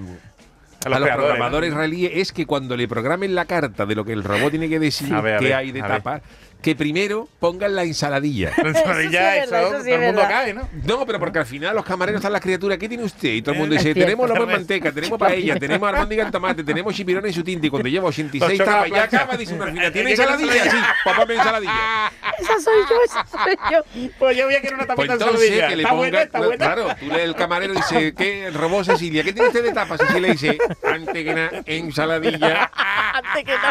[0.85, 4.13] A a los programadores israelíes es que cuando le programen la carta de lo que
[4.13, 5.97] el robot tiene que decir, ver, qué ver, hay de a ver.
[5.97, 6.21] tapa,
[6.61, 8.49] que primero pongan la ensaladilla.
[8.49, 10.29] Eso, sí es eso, verdad, eso sí todo es el mundo verdad.
[10.29, 10.67] cae, ¿no?
[10.83, 12.79] No, pero porque al final los camareros están las criaturas.
[12.79, 13.29] ¿Qué tiene usted?
[13.29, 13.93] Y todo el mundo dice.
[13.93, 17.67] Tenemos lomo en manteca, tenemos paella, tenemos armóndiga en tomate, tenemos chipirón en su tinta.
[17.67, 20.51] Y cuando lleva 86 Ocho tapas, ya acaba, dice una fina: ¿Tiene ¿Qué quieres ensaladilla?
[20.53, 20.95] Sí, ensaladilla?
[21.05, 22.11] papá, ensaladilla.
[22.39, 24.09] Esa soy yo, esa soy yo.
[24.19, 25.67] Pues yo voy a querer una Pues tapita de entonces ensaladilla.
[25.69, 26.23] que le Está buena, ponga.
[26.23, 26.65] está buena.
[26.65, 28.47] Claro, tú le el camarero dice: ¿Qué?
[28.47, 29.97] El robot Cecilia, ¿qué tiene usted de tapa?
[29.97, 32.71] Cecilia dice: Antes que nada, ensaladilla.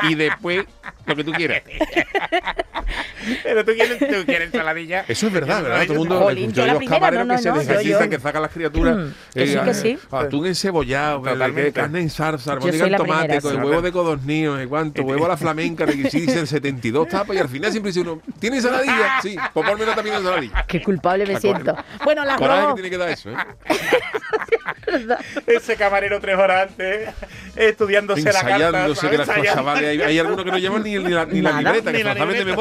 [0.04, 0.64] Y después,
[1.06, 1.62] lo que tú quieras.
[3.42, 5.04] Pero tú quieres, tú quieres ensaladilla.
[5.08, 5.82] Eso es verdad, ¿verdad?
[5.86, 6.20] Todo el mundo.
[6.20, 8.50] Jolín, yo los primera, camareros no, no, que se no, desgajitan, yo- que sacan las
[8.52, 8.96] criaturas.
[8.96, 9.98] Mm, que sí, que sí.
[10.10, 14.58] Atún encebollado, que- carne en salsa, armónica en tomate, con el huevo de codorniz, no
[14.58, 17.90] sé cuánto, huevo a la flamenca, que sí dicen 72 tapas y al final siempre
[17.90, 19.20] dice uno, ¿tiene ensaladilla?
[19.22, 20.64] Sí, pues ponme una también ensaladilla.
[20.66, 21.76] Qué culpable me siento.
[22.04, 23.36] Bueno, las Coraje que tiene que dar eso, ¿eh?
[25.46, 27.10] Ese camarero tres horas antes,
[27.56, 28.54] estudiándose la carta.
[28.54, 31.50] Ensayándose que las cosas, vale, hay, algunos que no llevan ni, ni la, ni la
[31.50, 31.62] Nada.
[31.62, 32.54] libreta, que se de libreta.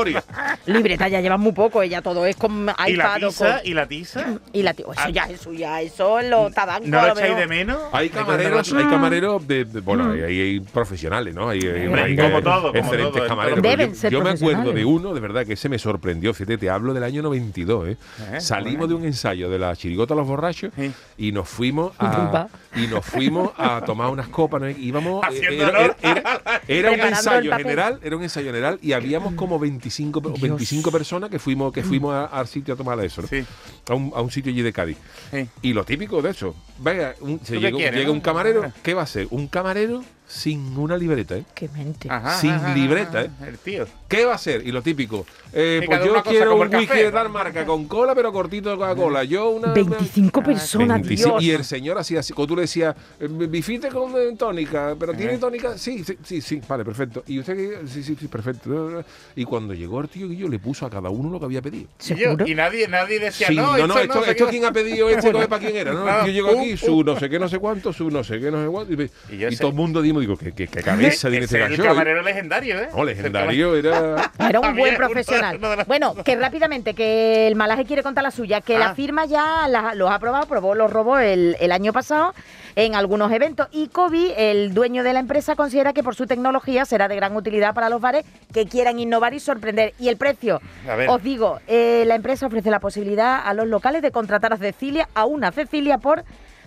[0.66, 3.74] Libreta ya llevan muy poco, ella todo es con iPad Y la tiza, con- y
[3.74, 4.26] la tiza.
[4.54, 6.88] y la tío, eso ya, eso ya, eso lo tabancos.
[6.90, 7.78] ¿No lo echáis de menos?
[7.92, 11.50] Hay ¿De cuando camareros, hay camareros de, de- bueno, hay, hay- hay profesionales, ¿no?
[11.50, 13.62] Hay, hay- Hombre, hay- como hay todo, como excelentes todo, camareros.
[13.62, 13.70] todo.
[13.70, 16.34] Deben yo, ser yo me acuerdo de uno, de verdad, que ese me sorprendió.
[16.34, 17.98] Fíjate, te hablo del año 92, ¿eh?
[18.34, 20.92] Eh, Salimos de un ensayo de la chirigota a los borrachos Sí.
[21.18, 24.70] y nos fuimos a y nos fuimos a tomar unas copas, ¿no?
[24.70, 28.94] Íbamos, eh, Haciendo era, era- era- era un ensayo general, era un ensayo general y
[28.94, 33.00] habíamos como 25, pe- 25 personas que fuimos que fuimos a- al sitio a tomar
[33.04, 33.28] eso, ¿no?
[33.28, 33.44] Sí.
[33.90, 34.98] a, un, a un sitio allí de Cádiz.
[35.32, 35.48] Sí.
[35.62, 38.14] Y lo típico de eso, venga, un- se llega, quieres, llega no?
[38.14, 39.28] un camarero, ¿qué va a ser?
[39.32, 41.44] Un camarero sin una libreta, ¿eh?
[41.54, 42.10] Qué mente.
[42.10, 43.50] Ajá, Sin ajá, libreta, ajá, ¿eh?
[43.50, 43.86] El tío.
[44.08, 44.66] ¿Qué va a ser?
[44.66, 47.34] Y lo típico, eh, Sí, pues yo quiero un whisky de tal ¿no?
[47.34, 49.24] marca, con cola, pero cortito de Coca-Cola.
[49.24, 49.74] Yo una...
[49.74, 51.30] 25 una- personas, 25.
[51.40, 51.44] Dios.
[51.44, 55.14] Y el señor hacía así, cuando tú le decías, eh, bifite con eh, tónica, pero
[55.14, 55.78] ¿tiene tónica?
[55.78, 57.24] Sí, sí, sí, sí, vale, perfecto.
[57.28, 57.86] ¿Y usted?
[57.88, 59.04] Sí, sí, sí, perfecto.
[59.36, 61.88] Y cuando llegó el tío Guillo, le puso a cada uno lo que había pedido.
[61.98, 62.46] ¿Seguro?
[62.48, 64.52] y nadie, nadie decía, Sí, no, no, no, esto esto, sé esto qué".
[64.52, 66.26] quién ha pedido este para quién era, ¿no?
[66.26, 68.64] Yo llego aquí, su no sé qué, no sé cuánto, su no sé qué, no
[68.64, 68.94] sé cuánto.
[68.94, 71.78] Y, todo el mundo dimos, digo, ¿qué, qué, qué cabeza tiene Ese este es el
[71.78, 71.90] gallo?
[71.90, 72.90] camarero legendario, ¿eh?
[72.96, 74.32] No, legendario era...
[74.50, 75.60] Era un buen profesional.
[75.88, 78.96] Bueno, que rápidamente, que el malaje quiere contar la suya, que la Ah.
[78.96, 82.34] firma ya la- los ha probado, probó los robos el, el año pasado
[82.76, 83.68] en algunos eventos.
[83.72, 87.36] Y Kobe, el dueño de la empresa, considera que por su tecnología será de gran
[87.36, 89.94] utilidad para los bares que quieran innovar y sorprender.
[90.00, 91.10] Y el precio, A ver.
[91.10, 95.08] os digo, eh, la empresa ofrece la posibilidad a los locales de contratar a Cecilia,
[95.14, 96.24] a una Cecilia por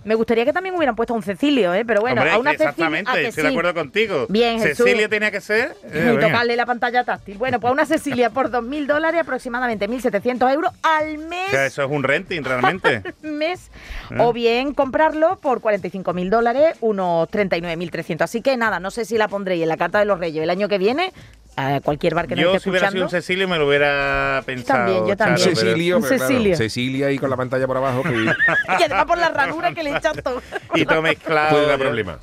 [0.07, 1.83] Me gustaría que también hubieran puesto a un Cecilio, ¿eh?
[1.83, 2.69] Pero bueno, Hombre, a una Cecilia.
[2.69, 4.25] exactamente, ¿a estoy de acuerdo contigo.
[4.29, 4.57] Bien.
[4.61, 5.75] Cecilia tenía que ser.
[5.91, 7.37] eh, Y tocarle la pantalla táctil.
[7.37, 11.49] Bueno, pues a una Cecilia por 2.000 dólares, aproximadamente 1.700 euros al mes.
[11.49, 13.03] O sea, eso es un renting realmente.
[13.21, 13.69] mes.
[14.09, 14.15] ¿Eh?
[14.17, 18.21] O bien comprarlo por 45.000 dólares, unos 39.300.
[18.21, 20.49] Así que nada, no sé si la pondréis en la Carta de los Reyes el
[20.49, 21.11] año que viene.
[21.59, 23.17] A cualquier bar que nos Yo, esté si hubiera sido escuchando.
[23.17, 24.85] un Cecilio, me lo hubiera pensado.
[24.85, 25.37] También, yo también.
[25.39, 26.55] Charo, pero- Cecilio, claro.
[26.55, 28.09] Cecilia ahí con la pantalla por abajo que
[28.79, 30.39] Y además por la ranura que le echan todo.
[30.75, 31.49] Y todo mezclado.
[31.49, 32.17] puede dar problemas.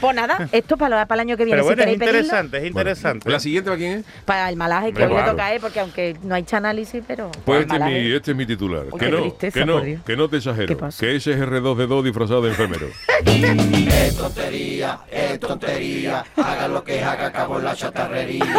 [0.00, 1.58] Pues nada, esto para, para el año que viene.
[1.60, 3.30] Pero bueno, si es pedirlo, interesante, es interesante.
[3.30, 4.04] ¿La siguiente para quién es?
[4.24, 7.04] Para el malaje que hoy le toca a él, porque aunque no ha hecho análisis,
[7.06, 7.30] pero.
[7.44, 8.86] Pues este es, mi, este es mi titular.
[8.98, 10.68] Que, no, tristeza, que no, que no te exagero.
[10.68, 10.98] ¿Qué pasa?
[10.98, 12.86] Que ese es R2D2 disfrazado de enfermero.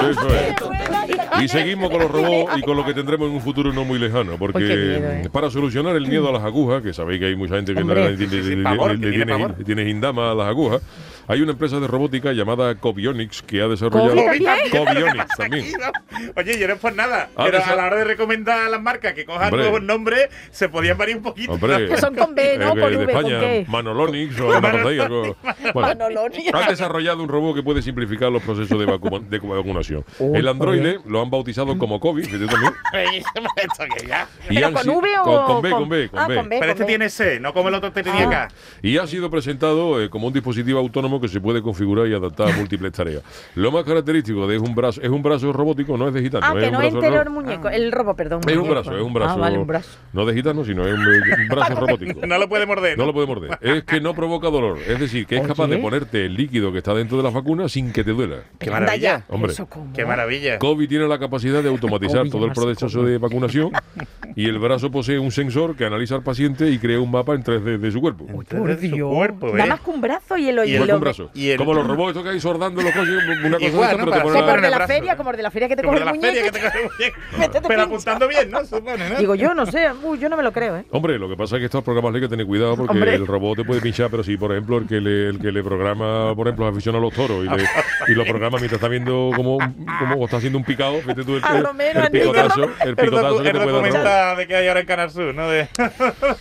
[0.09, 1.43] Eso es.
[1.43, 3.99] Y seguimos con los robots y con lo que tendremos en un futuro no muy
[3.99, 4.37] lejano.
[4.37, 5.29] Porque Uy, miedo, ¿eh?
[5.31, 7.87] para solucionar el miedo a las agujas, que sabéis que hay mucha gente que no
[7.93, 8.11] Hombre.
[8.11, 10.81] le- que tiene tiene, tiene gindama a las agujas,
[11.27, 14.15] hay una empresa de robótica llamada Cobionics que ha desarrollado.
[14.71, 15.65] Cobionics también.
[16.36, 17.29] Oye, yo no es por nada.
[17.36, 19.62] Ah, pero esa- a la hora de recomendar a las marcas que cojan Hombre.
[19.62, 21.53] nuevos nombres, se podían variar un poquito.
[21.53, 22.65] Hombre, Que son con B, ¿no?
[22.65, 23.65] eh, Con de V, ¿con España, qué?
[23.67, 24.45] Manolonix o.
[24.45, 24.62] Bueno,
[25.73, 26.53] Manolonix.
[26.53, 30.03] han desarrollado un robot que puede simplificar los procesos de, vacu- de vacunación.
[30.19, 32.73] Uy, el androide lo han bautizado como COVID, también.
[34.49, 36.36] Y ¿Pero con V o con, con B, con B, con Ah, B.
[36.36, 36.57] con B.
[36.59, 38.27] Pero este tiene C, no como el otro que tenía Ah.
[38.27, 38.47] acá.
[38.81, 42.49] Y ha sido presentado eh, como un dispositivo autónomo que se puede configurar y adaptar
[42.52, 43.23] a múltiples tareas.
[43.56, 46.45] Lo más característico de es un brazo, es un brazo robótico, no es de gitano.
[46.47, 47.69] Ah, es que no es brazo entero el muñeco.
[47.69, 48.41] El robo, perdón.
[48.47, 49.34] Es un brazo, es un brazo.
[49.34, 49.97] Ah, vale, un brazo.
[50.13, 52.26] No de gitano, sino es un, un brazo robótico.
[52.26, 52.97] No lo puede morder.
[52.97, 53.58] No lo puede morder.
[53.62, 54.78] Es que no provoca dolor.
[54.88, 57.67] Es decir, que es capaz de ponerte el líquido que está dentro de la vacuna
[57.69, 58.38] sin que te duela.
[58.60, 59.23] Qué maravilla.
[59.30, 59.52] Hombre.
[59.52, 59.91] ¿Eso cómo?
[59.93, 60.60] Qué maravilla.
[60.60, 63.71] COVID tiene la capacidad de automatizar todo el proceso de vacunación
[64.36, 67.43] y el brazo posee un sensor que analiza al paciente y crea un mapa en
[67.43, 68.26] 3D de su cuerpo.
[68.26, 69.13] Por Dios.
[69.13, 69.69] cuerpo, Nada ¿eh?
[69.69, 70.80] más que un brazo y el oído.
[70.80, 71.29] Y el- brazo.
[71.33, 73.09] y el- Como los robots estos que hay sordando los coches,
[73.43, 74.05] una cosa Igual, de esta, ¿no?
[74.05, 75.75] pero te ponen Como el de la brazo, feria, como el de la feria que
[75.75, 76.57] te Como coge el la feria que muñeco.
[76.57, 77.17] te coge el muñeco.
[77.39, 78.65] Métete Pero apuntando bien, ¿no?
[78.65, 79.15] Supone, ¿no?
[79.19, 79.91] Digo, yo no sé.
[80.03, 80.85] Uy, yo no me lo creo, ¿eh?
[80.91, 83.15] Hombre, lo que pasa es que estos programas hay que tener cuidado porque Hombre.
[83.15, 85.63] el robot te puede pinchar, pero si, por ejemplo, el que le, el que le
[85.63, 87.67] programa, por ejemplo, aficiona a los toros y, le-
[88.07, 89.57] y lo programa mientras está viendo cómo,
[89.99, 93.59] cómo está haciendo un picado, fíjate tú el, A el- picotazo, el picotazo que te
[93.59, 94.37] puede dar.
[94.37, 95.49] de que hay ahora en Canal Sur, ¿no?
[95.49, 95.67] De el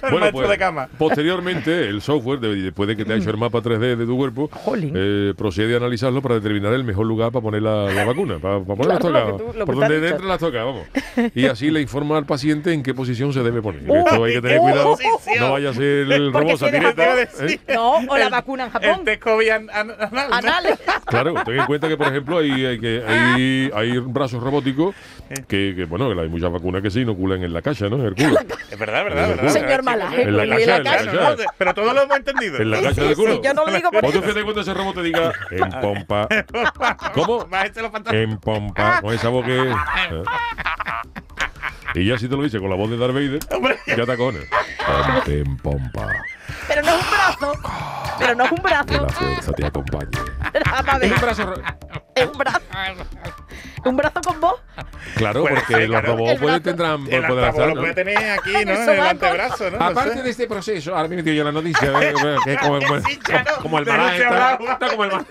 [0.02, 0.88] Bueno, maestro pues, de cama.
[0.98, 4.16] posteriormente, el software, de- después de que te ha hecho el mapa 3D de tu
[4.16, 4.50] cuerpo.
[4.94, 8.60] Eh, procede a analizarlo para determinar el mejor lugar para poner la, la vacuna, para,
[8.60, 10.12] para poner Claro, las tocas, tú- por donde dicho.
[10.12, 10.86] entre las tocas, vamos.
[11.34, 13.82] Y así le informa al paciente en qué posición se debe poner.
[13.88, 15.40] Uh, Esto hay que tener uh, cuidado, posición.
[15.40, 17.60] no vaya a ser el robot satireta, ¿eh?
[17.74, 19.06] No, o la El- vacuna en El Japón.
[19.22, 19.68] COVID an-.
[21.06, 24.94] Claro, ten en cuenta que, por ejemplo, hay, hay, que, hay, hay brazos robóticos
[25.48, 27.96] que, que, bueno, que hay muchas vacunas que se inoculan en la caja, ¿no?
[27.96, 28.38] En el culo.
[28.70, 29.48] Es verdad, verdad, verdad.
[29.48, 30.22] Señor verdad, Malaje.
[30.22, 32.58] En la no, Pero todos lo hemos entendido.
[32.58, 33.42] En la sí, del culo.
[33.42, 34.26] yo no lo digo por Vos tú eso.
[34.26, 36.28] fíjate cuando ese robot te diga en pompa.
[37.14, 37.48] ¿Cómo?
[38.10, 39.00] En pompa.
[39.00, 39.58] Con esa voz que.
[39.58, 39.74] ¿eh?
[41.94, 43.38] Y ya si te lo dice con la voz de Darth Vader,
[43.86, 44.48] ya te.
[44.86, 46.08] Ponte en pompa.
[46.68, 47.52] Pero no es un brazo.
[48.18, 48.92] Pero no es un Que brazo.
[49.02, 50.10] la fuerza te acompañe.
[51.02, 51.54] Es un brazo
[52.14, 52.60] Es un brazo.
[53.84, 54.60] ¿Un brazo con voz?
[55.16, 57.80] Claro, porque los robots El pueden, tendrán, El pueden altavoz hacer, lo ¿no?
[57.80, 58.58] puede tener aquí, ¿no?
[58.60, 59.78] el En el antebrazo, ¿no?
[59.78, 60.22] No Aparte sé.
[60.22, 63.18] de este proceso, ahora me metido yo la noticia, eh, que como, como- Sí,
[63.60, 65.26] como el malaje está, está como el como,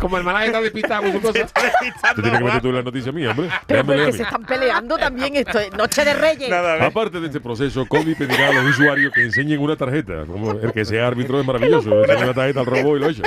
[0.00, 1.32] como el malaje está despistado con cosa.
[1.46, 3.48] Te tienes que meter tú en la noticia mía, hombre.
[3.48, 4.14] Pero Déjame porque leer.
[4.14, 5.58] se están peleando también esto.
[5.60, 6.50] es Noche de Reyes.
[6.50, 6.84] Nada.
[6.84, 10.24] Aparte de este proceso, Cody pedirá a los usuarios que enseñen una tarjeta.
[10.26, 12.00] Como el que sea árbitro es maravilloso.
[12.02, 13.22] Enseña una tarjeta al robot y lo echa.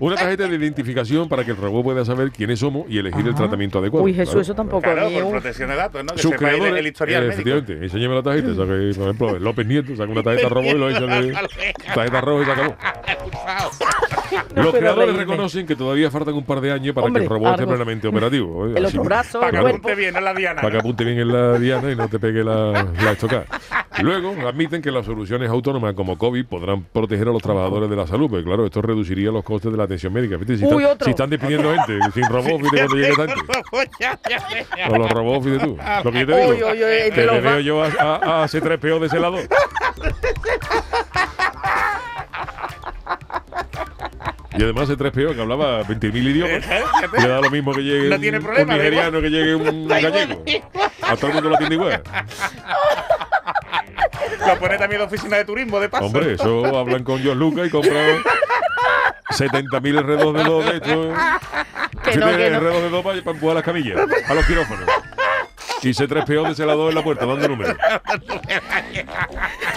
[0.00, 3.34] Una tarjeta de identificación para que el robot pueda saber quiénes somos y elegir el
[3.34, 4.04] tratamiento adecuado.
[4.04, 4.42] Uy, Jesús, Claro.
[4.42, 6.14] eso tampoco Claro, por protección de datos, ¿no?
[6.14, 10.10] Que sepa el, el historial eh, efectivamente, enséñame la tarjeta, por ejemplo, López Nieto, saca
[10.10, 11.32] una tarjeta roja y lo echa en el-
[11.94, 12.76] tarjeta roja y se acabó.
[14.54, 15.24] Los creadores reírme.
[15.32, 18.08] reconocen que todavía faltan un par de años para Hombre, que el robot esté plenamente
[18.08, 18.66] operativo.
[18.68, 18.72] ¿eh?
[18.76, 20.60] El otro brazo, Para que apunte bien, no la diana.
[20.62, 23.44] para que apunte bien en la diana y no te pegue la, la estocada.
[24.02, 28.06] Luego admiten que las soluciones autónomas como COVID podrán proteger a los trabajadores de la
[28.08, 30.36] salud, porque claro, esto reduciría los costes de la atención médica.
[30.44, 31.04] Si, Uy, están, otro.
[31.04, 33.34] si están despidiendo gente sin robots, fíjate cuando llegue gente.
[34.90, 35.78] O los robots, fíjate tú.
[36.04, 36.48] Lo que yo te digo.
[36.68, 39.36] Uy, uy, que los veo yo a, a, a C3PO de ese lado.
[44.56, 46.64] Y además C3PO que hablaba 20.000 idiomas.
[47.20, 49.12] Le da lo mismo que llegue No un, tiene problema, un da igual.
[49.12, 50.44] nigeriano que llegue un gallego.
[51.02, 52.02] A todo el mundo lo atiende igual.
[54.46, 56.04] Lo pone también la oficina de turismo, de paso.
[56.06, 58.18] Hombre, eso hablan con John Lucas y compran
[59.30, 61.18] 70.000 R2 de 2 de estos.
[62.04, 62.60] Que no, que no.
[62.60, 64.84] R2 de 2 para, para empujar las camillas a los quirófanos.
[65.84, 67.76] Y se 3 peón de celador en la puerta, dando números.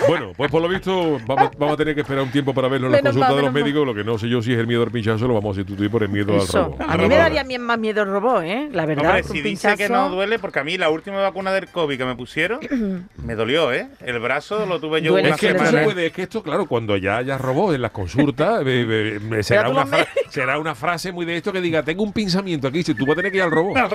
[0.07, 2.87] bueno, pues por lo visto vamos, vamos a tener que esperar un tiempo para verlo
[2.87, 3.85] en las consultas de los médicos.
[3.85, 5.89] Lo que no sé yo si es el miedo al pinchazo, lo vamos a sustituir
[5.91, 6.63] por el miedo al Eso.
[6.63, 6.77] robo.
[6.87, 8.69] A mí me daría bien más miedo el robot, ¿eh?
[8.71, 9.05] La verdad.
[9.05, 11.97] Hombre, si dice que pinchazo- no duele, porque a mí la última vacuna del COVID
[11.97, 12.59] que me pusieron,
[13.23, 13.87] me dolió, ¿eh?
[14.01, 15.77] El brazo lo tuve yo Duele, una Es que no semana.
[15.79, 19.19] se puede, es que esto, claro, cuando ya haya robó en las consultas, eh, eh,
[19.39, 22.67] eh, será, una fra- será una frase muy de esto que diga, tengo un pensamiento
[22.67, 23.75] aquí, si tú vas a tener que ir al robot.
[23.77, 23.89] Al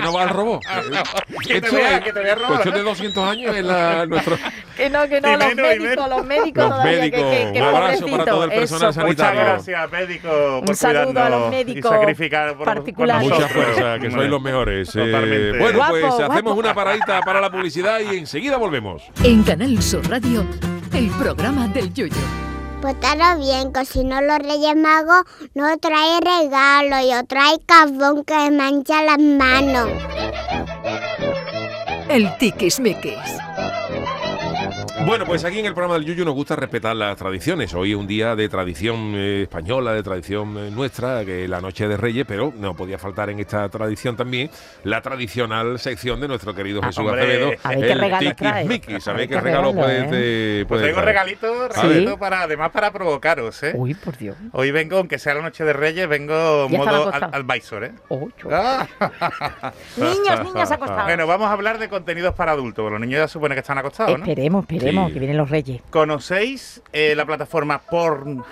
[0.00, 0.62] qué no va al robot?
[1.46, 4.36] Que te vea, que te vea cuestión de 200 años en la, nuestro...
[4.76, 7.68] Que no, que no, los médicos, los médicos Los todavía, que- médicos, que, que un
[7.68, 9.40] abrazo para todo el personal Eso, Muchas sanitario.
[9.40, 10.28] gracias, médico,
[10.60, 13.20] por Un saludo a los médicos y sacrificar por.
[13.20, 14.88] Mucha fuerza, que sois los mejores.
[14.96, 15.58] Eh, Totalmente.
[15.58, 19.02] bueno, Guapo, pues hacemos una paradita para la publicidad y enseguida volvemos.
[19.22, 20.46] En Canal Sur Radio,
[20.94, 22.49] el programa del Yoyo.
[22.80, 24.74] Portaros bien, que si no los Reyes
[25.54, 29.88] no trae regalo y os trae carbón que mancha las manos.
[32.08, 33.49] El tiquismiquis.
[35.06, 37.72] Bueno, pues aquí en el programa del Yuyu nos gusta respetar las tradiciones.
[37.74, 41.60] Hoy es un día de tradición eh, española, de tradición eh, nuestra, que es la
[41.60, 44.50] Noche de Reyes, pero no podía faltar en esta tradición también
[44.84, 47.22] la tradicional sección de nuestro querido Ah, Jesús hombre.
[47.22, 47.50] Acevedo.
[47.62, 50.64] A ver qué el ¿Sabéis qué regalo regalo, puede, ¿eh?
[50.66, 53.72] Pues tengo regalito, regalito para, además para provocaros, ¿eh?
[53.74, 54.36] Uy, por Dios.
[54.52, 57.92] Hoy vengo, aunque sea la noche de Reyes, vengo Ya modo al, advisor, ¿eh?
[58.08, 58.28] Oh.
[58.50, 58.86] Ah.
[59.96, 61.04] Niños, niños acostados.
[61.04, 62.90] Bueno, vamos a hablar de contenidos para adultos.
[62.90, 64.24] Los niños ya supone que están acostados, ¿no?
[64.24, 65.82] Esperemos, esperemos, Que vienen los reyes.
[65.90, 68.44] ¿Conocéis eh, la plataforma Pornhub?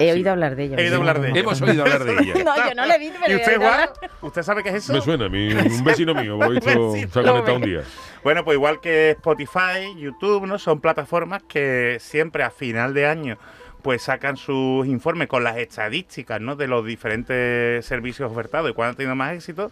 [0.00, 0.76] He oído hablar de ella.
[0.78, 1.40] He oído hablar de ella.
[1.40, 2.44] Hemos oído hablar de ella.
[2.44, 4.92] No, yo no le he visto, pero ¿Y usted, sabe qué es eso?
[4.92, 7.12] Me suena a mí, un vecino mío, por lo visto, vecino.
[7.12, 7.68] se ha Lo conectado un ve.
[7.68, 7.82] día.
[8.24, 10.58] Bueno, pues igual que Spotify, YouTube, ¿no?
[10.58, 13.38] Son plataformas que siempre a final de año
[13.82, 16.56] pues sacan sus informes con las estadísticas, ¿no?
[16.56, 19.70] De los diferentes servicios ofertados y cuándo han tenido más éxito.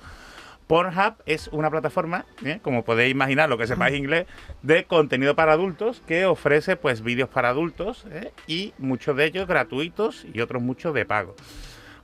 [0.72, 2.58] Pornhub es una plataforma, ¿eh?
[2.62, 4.24] como podéis imaginar, lo que sepáis inglés,
[4.62, 8.32] de contenido para adultos que ofrece pues vídeos para adultos ¿eh?
[8.46, 11.36] y muchos de ellos gratuitos y otros muchos de pago.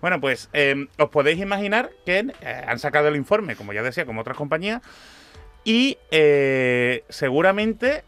[0.02, 4.04] Bueno, pues eh, os podéis imaginar que eh, han sacado el informe, como ya decía,
[4.04, 4.82] como otras compañías,
[5.64, 5.96] y
[7.08, 8.04] seguramente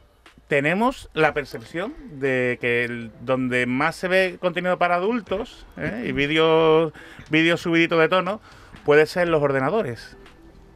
[0.47, 5.67] tenemos la percepción de que el- donde más se ve contenido para adultos
[6.05, 6.93] y vídeos
[7.31, 8.43] vídeos subiditos de tono
[8.85, 10.19] puede ser los ordenadores.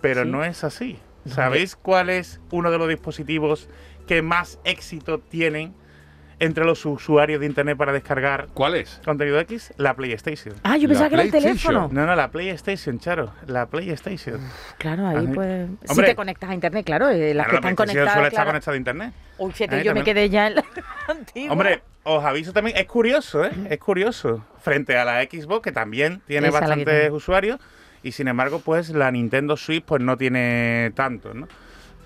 [0.04, 0.28] Pero Sí.
[0.30, 0.98] no es así.
[1.26, 3.70] ¿Sabéis cuál es uno de los dispositivos
[4.06, 5.72] que más éxito tienen
[6.40, 9.00] entre los usuarios de Internet para descargar ¿Cuál es?
[9.04, 9.72] contenido X?
[9.78, 10.54] La PlayStation.
[10.62, 11.88] Ah, yo La pensaba que era el teléfono.
[11.90, 13.32] No, no, la PlayStation, Charo.
[13.46, 14.40] La PlayStation.
[14.76, 15.68] Claro, ahí pues.
[15.84, 16.06] Si Hombre.
[16.08, 18.26] te conectas a internet, claro, eh, las Claro, que la están PlayStation suele conectadas.
[18.26, 18.50] estar claro.
[18.50, 19.12] conectada a Internet.
[19.38, 20.64] Uy, fíjate, Ahí yo me quedé ya en la
[21.08, 21.52] antigua.
[21.52, 23.50] Hombre, os aviso también, es curioso, ¿eh?
[23.70, 24.44] Es curioso.
[24.60, 27.58] Frente a la Xbox, que también tiene Esa bastantes usuarios,
[28.04, 31.48] y sin embargo, pues la Nintendo Switch pues no tiene tanto, ¿no?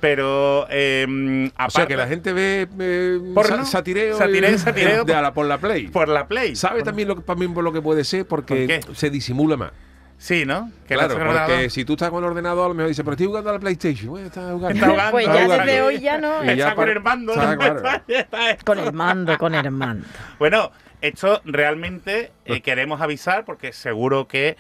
[0.00, 3.64] Pero, eh, O sea, aparte, que la gente ve eh, Porno.
[3.64, 5.88] satireo, Satireo, eh, satireo de a la- por la Play.
[5.88, 6.54] por la Play.
[6.54, 8.24] ¿Sabe también lo, que- también por lo que puede ser?
[8.24, 9.72] Porque se disimula más.
[10.16, 10.70] Sí, ¿no?
[10.86, 13.12] Que claro, la- porque si tú estás con el ordenador, a lo mejor dices, pero
[13.14, 14.08] estoy jugando a la PlayStation.
[14.10, 14.68] Bueno, jugando.
[14.68, 15.64] Está jugando, Pues está ya jugando.
[15.66, 16.42] desde hoy ya no.
[16.44, 17.32] Y ya Está con el mando.
[17.32, 17.58] está ¿no?
[17.58, 17.78] claro.
[18.08, 20.06] Está- está- Con el mando, con el mando.
[20.38, 24.56] Bueno, esto realmente eh, queremos avisar porque seguro que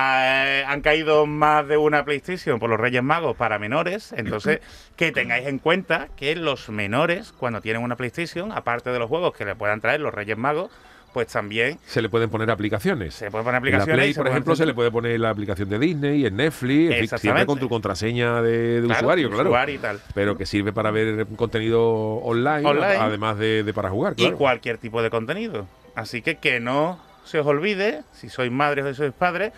[0.00, 4.12] eh, han caído más de una PlayStation por los Reyes Magos para menores.
[4.12, 4.60] Entonces,
[4.96, 9.34] que tengáis en cuenta que los menores, cuando tienen una PlayStation, aparte de los juegos
[9.34, 10.70] que le puedan traer los Reyes Magos,
[11.12, 13.14] pues también Se le pueden poner aplicaciones.
[13.14, 13.96] se pueden poner En la aplicaciones.
[13.96, 16.70] Play, y se por ejemplo, se le puede poner la aplicación de Disney, en Netflix,
[16.70, 17.46] en fin, siempre Exactamente.
[17.46, 19.48] con tu contraseña de, de Claro, usuario, claro.
[19.48, 20.00] usuario y tal.
[20.14, 22.96] Pero que sirve para ver contenido online, Online.
[22.96, 24.36] además de, de para jugar, y claro.
[24.36, 25.66] cualquier tipo de contenido.
[25.94, 29.52] Así que que no se os olvide, si sois madres o si sois padres,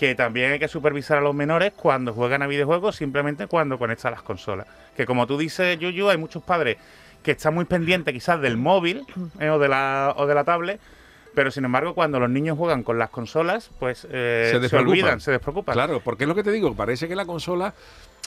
[0.00, 4.12] que también hay que supervisar a los menores cuando juegan a videojuegos, simplemente cuando conectan
[4.12, 4.66] las consolas.
[4.96, 6.78] Que como tú dices, Yuyu, hay muchos padres
[7.22, 9.04] que están muy pendientes quizás del móvil
[9.38, 10.80] eh, o, de la, o de la tablet,
[11.34, 15.20] pero sin embargo cuando los niños juegan con las consolas, pues eh, Se se, olvidan,
[15.20, 15.74] se despreocupan.
[15.74, 17.74] Claro, porque es lo que te digo, parece que la consola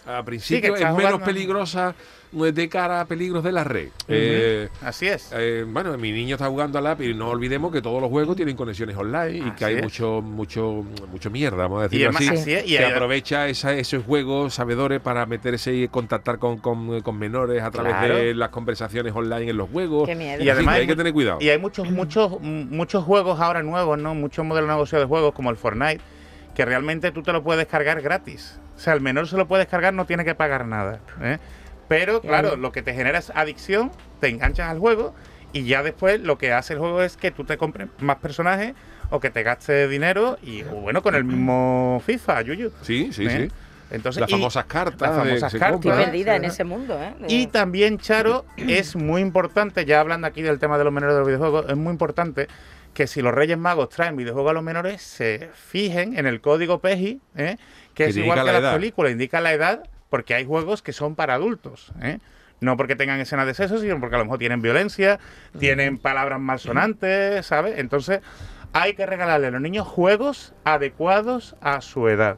[0.05, 1.95] a principio es menos peligrosa
[2.33, 3.89] de cara a peligros de la red.
[4.07, 5.29] Eh, Así es.
[5.35, 8.35] eh, bueno, mi niño está jugando al app y no olvidemos que todos los juegos
[8.35, 9.83] tienen conexiones online y que hay es.
[9.83, 12.41] mucho, mucho, mucho mierda, vamos a y decirlo además, así.
[12.41, 16.57] así es, y que hay- aprovecha esa- esos juegos sabedores para meterse y contactar con,
[16.57, 18.15] con- con menores a través Claro.
[18.15, 20.09] de las conversaciones online en los juegos.
[20.09, 20.43] Qué miedo.
[20.43, 21.37] Y además hay hay que tener cuidado.
[21.39, 24.15] Y hay muchos, muchos, muchos juegos ahora nuevos, ¿no?
[24.15, 26.01] Muchos modelos de negocio de juegos, como el Fortnite,
[26.55, 28.59] que realmente tú te lo puedes descargar gratis.
[28.75, 30.99] O sea, el menor se lo puede descargar, no tiene que pagar nada.
[31.21, 31.37] ¿eh?
[31.87, 35.13] Pero, claro, lo que te genera es adicción, te enganchas al juego
[35.51, 38.73] y ya después lo que hace el juego es que tú te compres más personajes
[39.09, 42.71] o que te gastes dinero y, o bueno, con el mismo FIFA, Yuyu.
[42.81, 43.47] Sí, sí, ¿eh?
[43.49, 43.55] sí.
[43.91, 45.01] Entonces, Las famosas cartas.
[45.01, 45.95] las famosas cartas.
[45.95, 47.13] Perdida en ese mundo, ¿eh?
[47.27, 51.19] Y también, Charo, es muy importante, ya hablando aquí del tema de los menores de
[51.19, 52.47] los videojuegos, es muy importante
[52.93, 56.79] que si los Reyes Magos traen videojuegos a los menores, se fijen en el código
[56.79, 57.57] PEGI, ¿eh?
[57.93, 58.73] que Que es igual que la las edad.
[58.75, 61.91] películas, indica la edad, porque hay juegos que son para adultos.
[62.01, 62.19] ¿eh?
[62.61, 65.19] No porque tengan escenas de sexo, sino porque a lo mejor tienen violencia,
[65.59, 67.77] tienen palabras malsonantes, ¿sabes?
[67.77, 68.21] Entonces,
[68.73, 72.37] hay que regalarle a los niños juegos adecuados a su edad.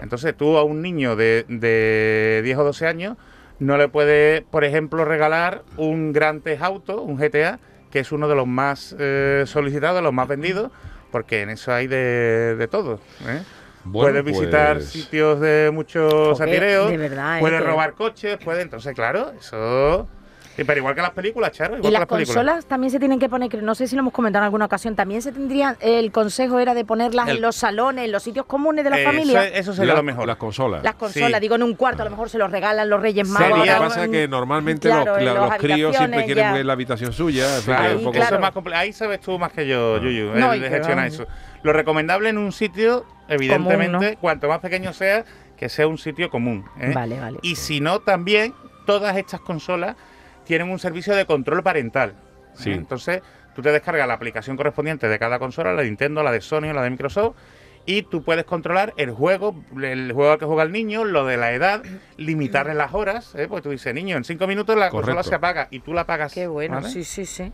[0.00, 3.16] Entonces tú a un niño de, de 10 o 12 años
[3.60, 7.60] no le puedes, por ejemplo, regalar un Gran Theft Auto, un GTA,
[7.92, 10.72] que es uno de los más eh, solicitados, los más vendidos,
[11.12, 12.94] porque en eso hay de, de todo.
[13.28, 13.42] ¿eh?
[13.84, 17.40] Bueno, puedes visitar pues- sitios de muchos satireos, de verdad, ¿eh?
[17.40, 18.62] puedes que- robar coches, puedes...
[18.62, 20.08] Entonces, claro, eso...
[20.56, 22.36] Sí, pero igual que las películas, Charo, igual Y que las las películas.
[22.36, 24.66] consolas también se tienen que poner, que no sé si lo hemos comentado en alguna
[24.66, 28.22] ocasión, también se tendrían, el consejo era de ponerlas El- en los salones, en los
[28.22, 29.48] sitios comunes de la Eso- familia.
[29.48, 30.26] Eso sería La- lo mejor.
[30.26, 30.82] Las consolas.
[30.82, 31.40] Las consolas, Sí.
[31.40, 33.58] digo, en un cuarto, a lo mejor se los regalan los Reyes Sería- Magos.
[33.66, 36.52] Lo que pasa es que normalmente claro, los, las los críos siempre quieren ya.
[36.52, 37.46] ver la habitación suya.
[37.56, 38.36] Ahí, un poco- eso claro.
[38.36, 40.76] es más compli- Ahí sabes tú más que yo, Yuyu, No, el y de que
[40.76, 41.26] gestionar eso.
[41.62, 45.24] Lo recomendable en un sitio, evidentemente, Común, cuanto más pequeño sea,
[45.56, 46.64] que sea un sitio común.
[46.80, 46.90] ¿eh?
[46.94, 47.38] Vale, vale.
[47.42, 48.52] Y si no, también
[48.86, 49.96] todas estas consolas
[50.44, 52.10] tienen un servicio de control parental.
[52.10, 52.54] ¿eh?
[52.54, 52.70] Sí.
[52.70, 53.22] Entonces,
[53.54, 56.70] tú te descargas la aplicación correspondiente de cada consola, la de Nintendo, la de Sony
[56.70, 57.36] o la de Microsoft,
[57.84, 61.36] y tú puedes controlar el juego, el juego al que juega el niño, lo de
[61.36, 61.82] la edad,
[62.16, 63.46] limitarle las horas, ¿eh?
[63.48, 66.32] porque tú dices, niño, en cinco minutos la consola se apaga y tú la apagas.
[66.32, 66.88] Qué bueno, ¿vale?
[66.88, 67.52] sí, sí, sí.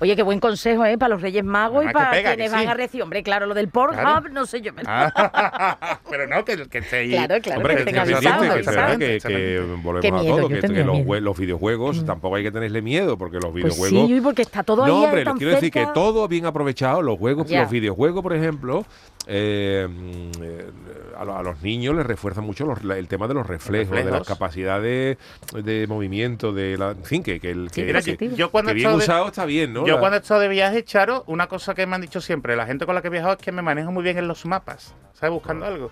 [0.00, 0.96] Oye, qué buen consejo, ¿eh?
[0.96, 3.02] Para los Reyes Magos y que para pega, quienes que van a recibir.
[3.02, 4.28] Hombre, claro, lo del Pornhub, Claro.
[4.30, 4.72] no sé yo.
[4.72, 7.10] me- Ah, pero no, que, que esté ahí.
[7.10, 8.02] Claro, claro, Hombre, que que, que,
[9.20, 13.36] que, volvemos Qué a todo, que, que los, videojuegos tampoco hay que tenerle miedo, porque
[13.36, 14.08] los Pues videojuegos...
[14.08, 15.92] sí, porque está todo ahí no, hombre, tan quiero decir que cerca.
[15.94, 18.84] todo bien aprovechado, los juegos, los videojuegos, por ejemplo,
[19.26, 20.70] eh, mm, eh,
[21.18, 24.10] a, a los niños les refuerza mucho los- la- el tema de los reflejos, de
[24.10, 25.18] las capacidades
[25.52, 28.86] de movimiento, de la, en fin, que, que el que, que- yo, cuando que bien
[28.86, 29.86] estado de- usado está bien, ¿no?
[29.86, 32.56] Yo La- cuando he estado de viaje, Charo, una cosa que me han dicho siempre,
[32.56, 34.46] la gente con la que he viajado es que me manejo muy bien en los
[34.46, 35.32] mapas, ¿sabes?
[35.32, 35.68] Buscando Ah.
[35.68, 35.90] algo.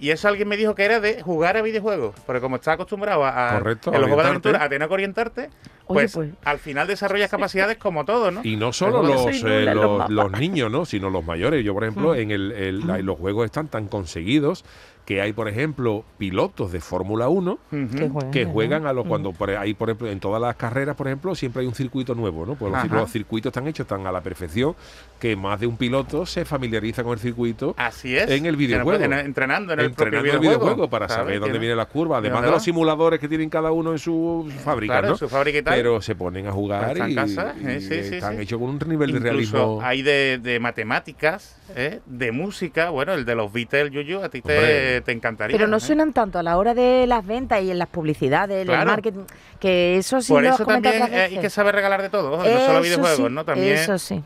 [0.00, 3.24] Y eso alguien me dijo que era de jugar a videojuegos, porque como estás acostumbrado
[3.24, 5.50] a, a- Correcto, en los juegos de aventura a tener que orientarte,
[5.86, 6.30] pues, pues.
[6.44, 8.40] al final desarrollas capacidades como todo, ¿no?
[8.42, 9.74] Y no solo los, eh,
[10.08, 10.84] los niños, ¿no?
[10.86, 11.64] Sino los mayores.
[11.64, 14.64] Yo, por ejemplo, en el, el- la- los juegos están tan conseguidos
[15.10, 17.88] que hay, por ejemplo, pilotos de Fórmula 1 Ujú.
[17.96, 18.52] Que juegan, que ¿no?
[18.52, 21.62] juegan a los cuando por ahí por ejemplo en todas las carreras por ejemplo siempre
[21.62, 24.76] hay un circuito nuevo no pues los, los circuitos están hechos tan a la perfección
[25.18, 28.30] que más de un piloto se familiariza con el circuito Así es.
[28.30, 29.02] en el videojuego.
[29.04, 32.22] En- entrenando en el entrenando propio el videojuego, videojuego para saber dónde vienen las curvas
[32.22, 35.12] ¿De además de los simuladores que tienen cada uno en su fábrica Claro, ¿no?
[35.14, 35.74] en su fábrica y tal.
[35.74, 38.42] pero se ponen a jugar Están y, casa, y eh, sí, sí, están sí.
[38.42, 41.98] hechos con un nivel de Incluso realismo hay de, de matemáticas, ¿eh?
[42.06, 45.56] de música, bueno, el de los Beatles, Yuyu, a ti te, Te encantaría.
[45.56, 45.80] Pero no ¿eh?
[45.80, 48.90] suenan tanto a la hora de las ventas y en las publicidades, en el Claro.
[48.90, 49.24] marketing,
[49.58, 51.38] que eso sí Por eso también eh, hay veces.
[51.40, 53.44] que saber regalar de todo, ojo, no solo Eso videojuegos, sí, ¿no?
[53.44, 54.22] También, Eso sí.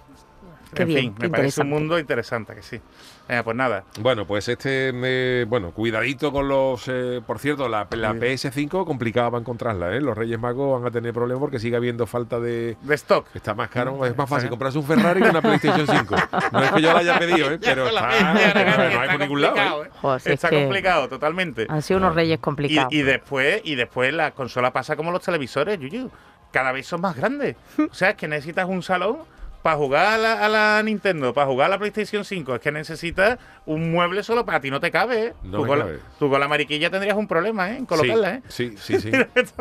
[0.75, 2.81] Qué en bien, fin, me parece un mundo interesante, que sí.
[3.27, 7.87] Eh, pues nada, Bueno, pues este, eh, bueno, cuidadito con los, eh, por cierto, la,
[7.93, 8.19] la Sí.
[8.19, 10.01] PS5 complicada para encontrarla, ¿eh?
[10.03, 12.77] Los Reyes Magos van a tener problemas porque sigue habiendo falta de...
[12.83, 13.27] de stock.
[13.35, 16.15] Está más caro, es más fácil comprarse un Ferrari que una PlayStation 5.
[16.53, 17.59] No es que yo la haya pedido, ¿eh?
[17.63, 19.55] pero está, no hay por ningún lado.
[19.55, 19.89] complicado, ¿eh?
[19.89, 19.99] ¿eh?
[20.03, 21.67] Joder, si es Está que complicado, totalmente.
[21.71, 22.93] Han sido unos reyes complicados.
[22.93, 26.11] Y, y después, y después la consola pasa como los televisores, Yuyu.
[26.53, 27.57] Cada vez son más grandes.
[27.91, 29.19] O sea, es que necesitas un salón
[29.65, 32.57] para jugar a la, a la Nintendo, para jugar a la PlayStation 5.
[32.57, 35.25] Es que necesitas un mueble solo para ti, no te cabe.
[35.29, 35.33] ¿eh?
[35.43, 35.93] No tú, me con cabe.
[35.95, 37.79] La, tú con la mariquilla tendrías un problema, ¿eh?
[37.79, 38.43] En colocarla, ¿eh?
[38.49, 39.11] Sí, sí, sí.
[39.35, 39.53] Es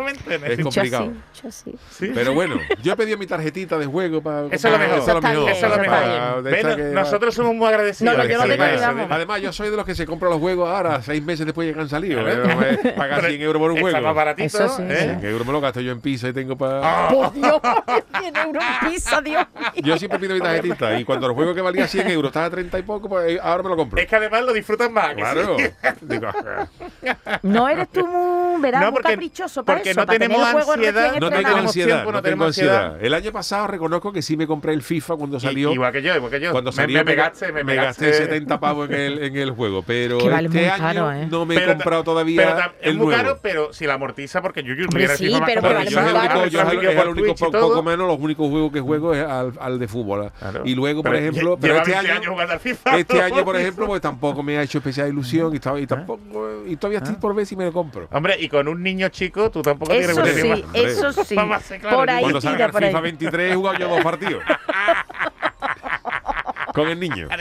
[0.61, 1.13] complicado.
[1.41, 1.73] Yo sí.
[1.89, 2.11] Sí.
[2.13, 4.47] Pero bueno, yo he pedido mi tarjetita de juego para...
[4.47, 4.97] Eso es lo mejor.
[4.99, 5.49] Eso es lo Está mejor.
[5.49, 6.75] Eso es lo está mejor.
[6.75, 8.17] que- nosotros somos muy agradecidos.
[8.17, 8.43] No, yo.
[8.43, 9.07] ¿eh?
[9.09, 11.73] Además, yo soy de los que se compran los juegos ahora, seis meses después de
[11.73, 12.19] que han salido.
[12.27, 12.93] ¿eh?
[12.97, 14.05] Pagar Pero 100 euros por un está juego.
[14.07, 15.17] más baratito, Eso sí, ¿eh?
[15.21, 17.07] 100 euros me lo gasto yo en pizza y tengo para...
[17.07, 17.61] Por Dios,
[18.19, 19.47] 100 euros en pizza, Dios
[19.81, 19.92] mío.
[19.93, 22.49] Yo siempre pido mi tarjetita y cuando el juego que valía 100 euros estaba a
[22.49, 23.99] 30 y poco, pues ahora me lo compro.
[24.01, 25.09] Es que además lo disfrutas más.
[25.09, 25.57] ¿que Claro.
[25.57, 25.65] sí?
[26.01, 30.05] Digo, ah, No eres tú muy, verás, No, muy porque- caprichoso para porque eso, no
[30.05, 31.43] para tener tenemos ansiedad, no tengo estrenado.
[31.43, 32.85] tenemos ansiedad, tiempo, no no tengo tenemos ansiedad.
[32.85, 33.05] ansiedad.
[33.05, 35.71] El año pasado reconozco que sí me compré el FIFA cuando I- salió.
[35.73, 36.51] Igual que yo, igual que yo.
[36.51, 38.05] Cuando Me- salió me, me, pegaste, me, me pegaste.
[38.09, 41.27] gasté 70 pavos en el, en el juego, pero vale este muy año caro, ¿eh?
[41.29, 43.21] no me he Pero ta- comprado Pero todavía es el muy nuevo.
[43.23, 45.83] caro, pero si la amortiza, porque Hombre, tuviera el sí, FIFA más pero que vale
[45.89, 48.71] yo yo, es el muy único, yo es es y poco menos, los únicos juegos
[48.71, 50.31] que juego es al, al de fútbol.
[50.39, 50.61] Claro.
[50.65, 52.97] Y luego, por ejemplo, pero este 20 año, años jugando al FIFA.
[52.97, 56.63] este año, por ejemplo, pues tampoco me ha hecho especial ilusión y, estaba- y tampoco
[56.65, 58.07] y todavía estoy por ver si me lo compro.
[58.11, 61.35] Hombre, y con un niño chico, tú tampoco tienes Eso sí, eso sí.
[61.63, 62.89] Ser claros, Por ahí Cuando salga tira, el por ahí.
[62.89, 64.43] FIFA 23 he jugado yo dos partidos.
[66.73, 67.27] Con el niño.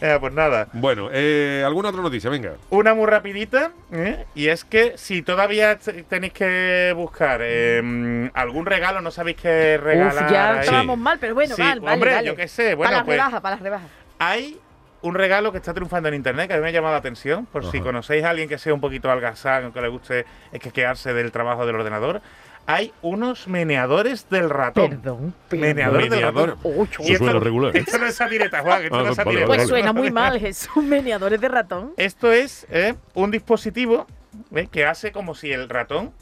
[0.00, 0.68] Eh, pues nada.
[0.74, 2.28] Bueno, eh, ¿alguna otra noticia?
[2.30, 2.52] Venga.
[2.70, 4.24] Una muy rapidita, ¿eh?
[4.34, 9.78] y es que si todavía te- tenéis que buscar eh, algún regalo, no sabéis qué
[9.82, 10.24] regalar.
[10.26, 12.26] Uf, ya estábamos mal, pero bueno, Sí, vale, hombre, vale.
[12.26, 13.88] yo qué sé, bueno, para las pues- rebajas, para las rebajas.
[14.18, 14.58] Hay
[15.02, 17.46] un regalo que está triunfando en internet que a mí me ha llamado la atención,
[17.46, 21.12] por si conocéis a alguien que sea un poquito algazán o que le guste esquequearse
[21.14, 22.20] del trabajo del ordenador.
[22.66, 24.90] Hay unos meneadores del ratón.
[24.90, 26.56] Perdón, Meneador del ratón.
[27.00, 27.76] Y esto, suena regular.
[27.76, 29.46] esto no es satireta, Juan, esto Ah, no es vale, satireta.
[29.46, 30.82] Pues suena muy mal, Jesús.
[30.82, 31.92] Meneadores de ratón.
[31.96, 34.06] Esto es eh, un dispositivo
[34.50, 34.68] ¿ves?
[34.68, 36.12] que hace como si el ratón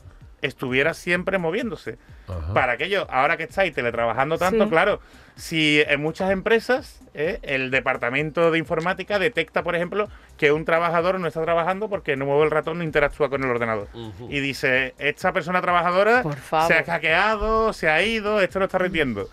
[0.47, 1.97] estuviera siempre moviéndose.
[2.55, 4.70] Para aquello, ahora que estáis teletrabajando tanto, Sí.
[4.70, 5.01] claro,
[5.36, 11.20] si en muchas empresas eh, el departamento de informática detecta, por ejemplo, que un trabajador
[11.20, 13.88] no está trabajando porque no mueve el ratón, no interactúa con el ordenador.
[14.28, 16.66] Y dice, esta persona trabajadora Por favor.
[16.68, 19.28] se ha hackeado, se ha ido, esto no está rindiendo.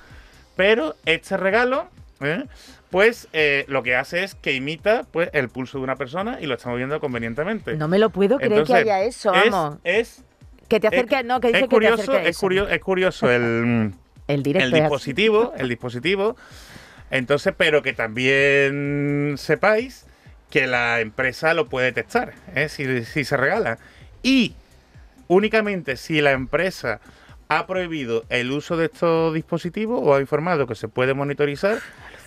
[0.55, 1.87] Pero este regalo,
[2.19, 2.43] ¿eh?
[2.89, 6.45] pues eh, lo que hace es que imita pues, el pulso de una persona y
[6.45, 7.43] lo está moviendo conveniente.
[7.77, 9.79] No me lo puedo creer Entonces, que haya eso, es- vamos.
[9.83, 10.23] Es,
[10.71, 12.29] que te es- acerque, no, que dice es que te curioso, acerque a
[12.75, 13.93] es, curioso el,
[14.27, 14.81] El directo el es así.
[14.81, 16.35] dispositivo, el dispositivo.
[17.11, 20.05] Entonces, pero que también sepáis
[20.49, 22.69] que la empresa lo puede detectar, ¿eh?
[22.69, 23.77] si, si se regala.
[24.23, 24.55] Y
[25.27, 26.99] únicamente si la empresa
[27.49, 31.79] ha prohibido el uso de estos dispositivos o ha informado que se puede monitorizar,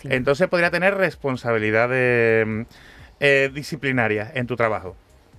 [0.03, 2.67] entonces podría tener responsabilidad de,
[3.21, 4.97] eh, disciplinaria en tu trabajo.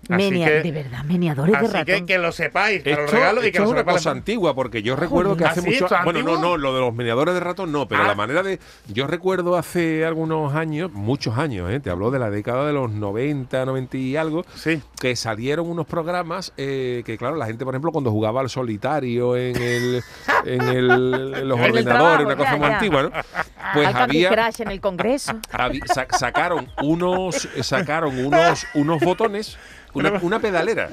[0.09, 1.85] Menia- que- de verdad, meneadores de Así ratón.
[1.85, 4.11] que que lo sepáis para los Esto, regalos y esto que es lo una cosa
[4.11, 5.67] antigua, porque yo recuerdo que ¿Ah, hace sí?
[5.71, 5.85] mucho...
[5.85, 6.49] ¿Esto es Bueno, no, antiguo?
[6.51, 8.07] no, lo de los meneadores de ratón no, pero Ah.
[8.07, 8.59] la manera de...
[8.87, 11.79] Yo recuerdo hace algunos años, muchos años, ¿eh?
[11.79, 14.81] te hablo de la década de los 90, 90 y algo, Sí.
[14.99, 19.35] que salieron unos programas eh, que, claro, la gente, por ejemplo, cuando jugaba al solitario
[19.35, 20.03] en, el,
[20.45, 20.91] en, el-
[21.35, 22.73] en los En el ordenadores, trabajo, una cosa ya, muy ya.
[22.75, 23.11] antigua, ¿no?
[23.73, 24.29] Pues Al había...
[24.29, 25.33] Crush en el Congreso.
[26.11, 29.57] Sacaron unos sacaron unos unos botones
[29.95, 30.89] una, una pedalera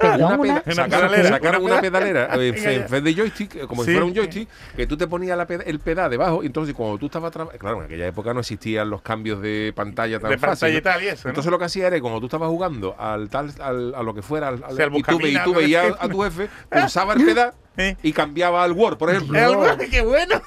[0.00, 3.86] Una peda- pedalera, sacaron una pedalera en vez de joystick eh, como Sí.
[3.90, 6.74] si fuera un joystick que tú te ponías la peda- el pedal debajo y entonces
[6.74, 10.30] cuando tú estabas traba- claro en aquella época no existían los cambios de pantalla tan
[10.30, 10.78] De fácil, pantalla ¿no?
[10.78, 11.30] y tal y eso, ¿no?
[11.30, 14.14] entonces lo que hacía era que cuando tú estabas jugando al tal al- a lo
[14.14, 17.52] que fuera al, al- sea, el y tú, veías a tu jefe pulsaba el pedal
[18.02, 20.40] y cambiaba al Word por ejemplo El Word, ¡Qué bueno!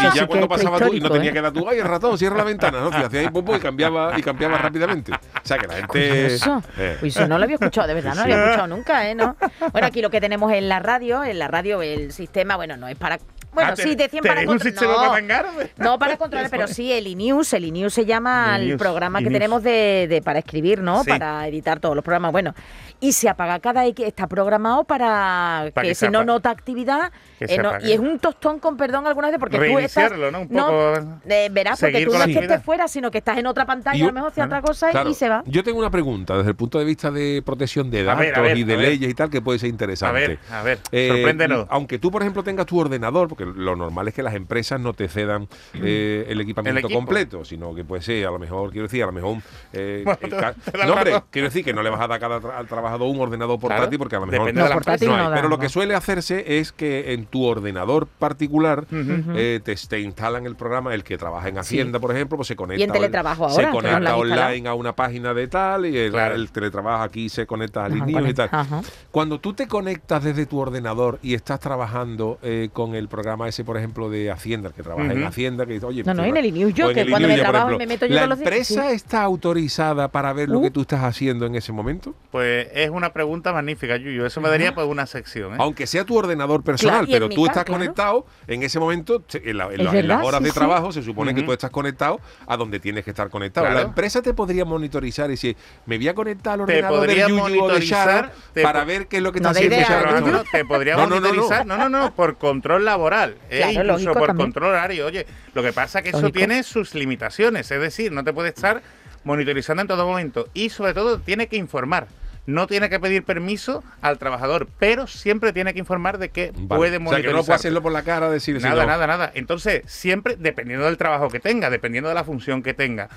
[0.00, 1.32] Y ya sí cuando pasaba tú y no tenía ¿eh?
[1.32, 2.90] que dar tú, ay, el ratón, cierra la ventana, ¿no?
[2.90, 5.12] Y hacía ahí pum, pum, y cambiaba, y cambiaba rápidamente.
[5.12, 6.26] O sea que la gente.
[6.26, 6.62] Eso.
[6.78, 6.96] Eh.
[7.00, 9.14] Pues eso no lo había escuchado, de verdad, no lo había escuchado nunca, ¿eh?
[9.14, 9.36] ¿No?
[9.72, 12.88] Bueno, aquí lo que tenemos en la radio, en la radio el sistema, bueno, no
[12.88, 13.18] es para...
[13.54, 15.44] Bueno, Ah, sí, ¿te- decían para tenéis un controlar...
[15.76, 19.30] No, para no controlar, pero sí, el iNews, el iNews se llama El programa que
[19.30, 21.02] tenemos de, de- para escribir, ¿no?
[21.04, 21.10] Sí.
[21.10, 22.54] Para editar todos los programas, bueno.
[23.00, 26.50] Y se apaga cada X, está programado para, Para que, que si se no nota
[26.50, 30.10] actividad, eh, no- y es un tostón con perdón algunas veces porque tú estás...
[30.10, 30.40] Reiniciarlo, ¿no?
[30.42, 33.46] Un poco eh, verás, porque tú no es que estés fuera, sino que estás en
[33.46, 35.42] otra pantalla, yo- a lo mejor hacia otra cosa Claro, y se va.
[35.46, 38.38] Yo tengo una pregunta desde el punto de vista de protección de A datos ver,
[38.38, 40.20] a ver, y de a leyes y tal que puede ser A interesante.
[40.28, 41.66] ver, a ver, Eh, sorpréndenos.
[41.70, 44.92] Aunque tú, por ejemplo, tengas tu ordenador, porque lo normal es que las empresas no
[44.94, 48.86] te cedan eh, el equipamiento El completo, sino que puede ser, a lo mejor, quiero
[48.86, 49.38] decir, a lo mejor.
[49.72, 52.40] eh, Bueno, te- te no, hombre, quiero decir que no le vas a dar cada
[52.40, 54.54] tra- al trabajador un ordenador portátil, Claro, porque a lo mejor.
[54.54, 55.34] no, portátil no hay.
[55.34, 60.46] pero lo que suele hacerse es que en tu ordenador particular eh, te, te instalan
[60.46, 62.84] el programa, el que trabaja en Hacienda, por ejemplo, pues se conecta.
[62.84, 66.34] en teletrabajo se ahora, lo conecta online a una página de tal y el, Claro.
[66.36, 68.48] el teletrabajo aquí se conecta al INIO y tal.
[68.52, 68.82] Ajá.
[69.10, 72.38] Cuando tú te conectas desde tu ordenador y estás trabajando
[72.72, 75.26] con el programa ese, por ejemplo, de Hacienda, que trabaja en Ujú.
[75.28, 77.28] Hacienda, que dice, oye, No, no, pues, en el iNews yo, o en que cuando
[77.28, 78.94] me trabajo me meto yo ¿La empresa sí.
[78.94, 80.62] está autorizada para ver lo Uh.
[80.62, 82.14] que tú estás haciendo en ese momento?
[82.30, 84.24] Pues es una pregunta magnífica, Yuyu.
[84.24, 85.56] Eso me daría pues una sección, ¿eh?
[85.60, 87.78] Aunque sea tu ordenador personal, Claro, en pero tú casa, estás claro.
[87.80, 90.58] conectado en ese momento, en, la- en Es la- en las horas sí, de sí.
[90.58, 91.46] trabajo, se supone que Ujú.
[91.48, 93.66] tú estás conectado a donde tienes que estar conectado.
[93.66, 93.80] Claro.
[93.80, 95.56] La empresa te podría monitorizar y decir,
[95.86, 98.32] me voy a conectar al ordenador podría Yuyu o de monitorizar, Shara
[98.62, 100.42] para ver qué es lo que está de haciendo Shara ¿no?
[100.50, 101.66] te podría monitorizar.
[101.66, 103.23] No, no, no, por control laboral.
[103.50, 104.46] Eh, Claro, incluso por también.
[104.46, 105.06] control horario.
[105.06, 107.70] Oye, lo que pasa es que eso tiene sus limitaciones.
[107.70, 108.82] Es decir, no te puede estar
[109.24, 110.48] monitorizando en todo momento.
[110.54, 112.06] Y sobre todo, tiene que informar.
[112.46, 116.66] No tiene que pedir permiso al trabajador, pero siempre tiene que informar de que Vale.
[116.68, 117.34] puede o sea, que monitorizar.
[117.34, 118.88] no puede hacerlo por la cara, decir si Nada, no.
[118.88, 119.32] nada, nada.
[119.34, 123.08] Entonces, siempre, dependiendo del trabajo que tenga, dependiendo de la función que tenga,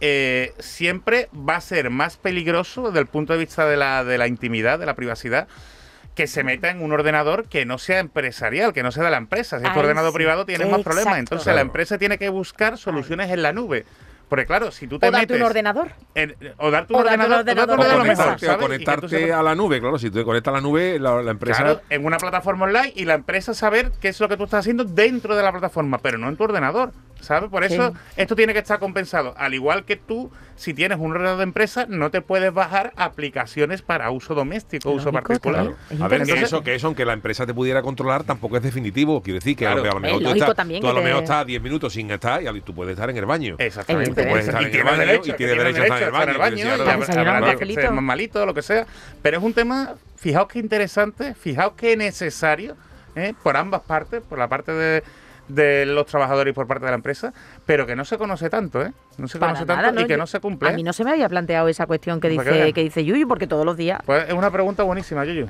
[0.00, 4.16] eh, siempre va a ser más peligroso desde el punto de vista de la, de
[4.16, 5.46] la intimidad, de la privacidad,
[6.14, 9.16] que se meta en un ordenador que no sea empresarial, que no sea de la
[9.16, 9.58] empresa.
[9.60, 10.16] Si es tu ordenador sí.
[10.16, 11.18] privado, tienes más problemas.
[11.18, 11.56] Entonces, Claro.
[11.56, 13.84] la empresa tiene que buscar soluciones en la nube.
[14.28, 15.40] Porque claro, si tú te O darte metes...
[15.40, 15.90] un ordenador.
[16.14, 19.32] en- o darte O un un ordenador, o darte un ordenador O ordenador o conectarte
[19.32, 21.64] a la nube, claro, si tú te conectas a la nube, la, la empresa...
[21.64, 24.60] Claro, en una plataforma online y la empresa saber qué es lo que tú estás
[24.60, 26.92] haciendo dentro de la plataforma, pero no en tu ordenador.
[27.20, 27.50] ¿Sabes?
[27.50, 27.74] Por Sí.
[27.74, 29.34] eso esto tiene que estar compensado.
[29.36, 33.82] Al igual que tú, si tienes un ordenador de empresa, no te puedes bajar aplicaciones
[33.82, 35.62] para uso doméstico, uso Lógico, particular.
[35.66, 35.76] claro.
[35.90, 38.62] Es A ver, que eso, que eso, aunque la empresa te pudiera controlar, tampoco es
[38.62, 39.22] definitivo.
[39.22, 39.82] Quiero decir que Claro.
[39.82, 41.92] a lo- a mejor tú, estás, también tú a lo te- mejor estás 10 minutos
[41.92, 43.56] sin estar y tú puedes estar en el baño.
[43.58, 44.10] Exactamente.
[44.10, 44.30] Evidentemente.
[44.30, 46.28] Puedes estar Y en el baño derecho, y que tiene tiene derecho a estar en
[46.30, 46.64] el baño.
[47.70, 48.86] y más malito lo que sea.
[49.22, 52.76] Pero es un tema, fijaos que interesante, fijaos que necesario
[53.16, 53.34] ¿eh?
[53.42, 55.02] por ambas partes, por la parte de,
[55.54, 57.32] de los trabajadores y por parte de la empresa,
[57.66, 58.92] pero que no se conoce tanto, ¿eh?
[59.18, 60.04] No se Para conoce nada, tanto ¿no?
[60.04, 60.68] y que Yo- no se cumple.
[60.68, 63.46] A mí no se me había planteado esa cuestión que dice, que dice Yuyu, porque
[63.46, 64.00] todos los días.
[64.06, 65.48] Pues es una pregunta buenísima, Yuyu.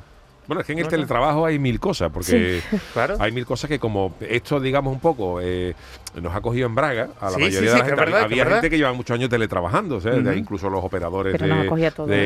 [0.51, 2.59] Bueno, es que en el teletrabajo hay mil cosas, porque
[2.93, 3.15] Claro.
[3.21, 5.73] hay mil cosas que como esto, digamos un poco, eh,
[6.21, 7.95] nos ha cogido en Braga a la Sí, mayoría sí, de la gente.
[8.01, 8.57] verdad, Había verdad.
[8.57, 11.47] gente que lleva muchos años teletrabajando, o sea, incluso los operadores de,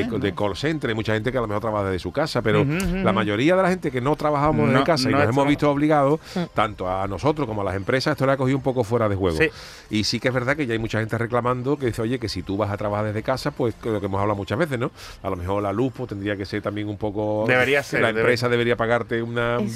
[0.02, 0.08] ¿eh?
[0.20, 2.66] de call center, hay mucha gente que a lo mejor trabaja desde su casa, pero
[2.66, 5.70] la mayoría de la gente que no trabajamos No, casa y no nos hemos visto
[5.70, 6.20] obligados,
[6.56, 9.16] tanto a nosotros como a las empresas, esto le ha cogido un poco fuera de
[9.16, 9.38] juego.
[9.92, 12.28] Y sí que es verdad que ya hay mucha gente reclamando que dice, oye, que
[12.28, 14.90] si tú vas a trabajar desde casa, pues lo que hemos hablado muchas veces, ¿no?
[15.22, 17.46] A lo mejor la luz pues, tendría que ser también un poco...
[17.48, 19.68] Debería ser, La empresa debería pagarte una, un,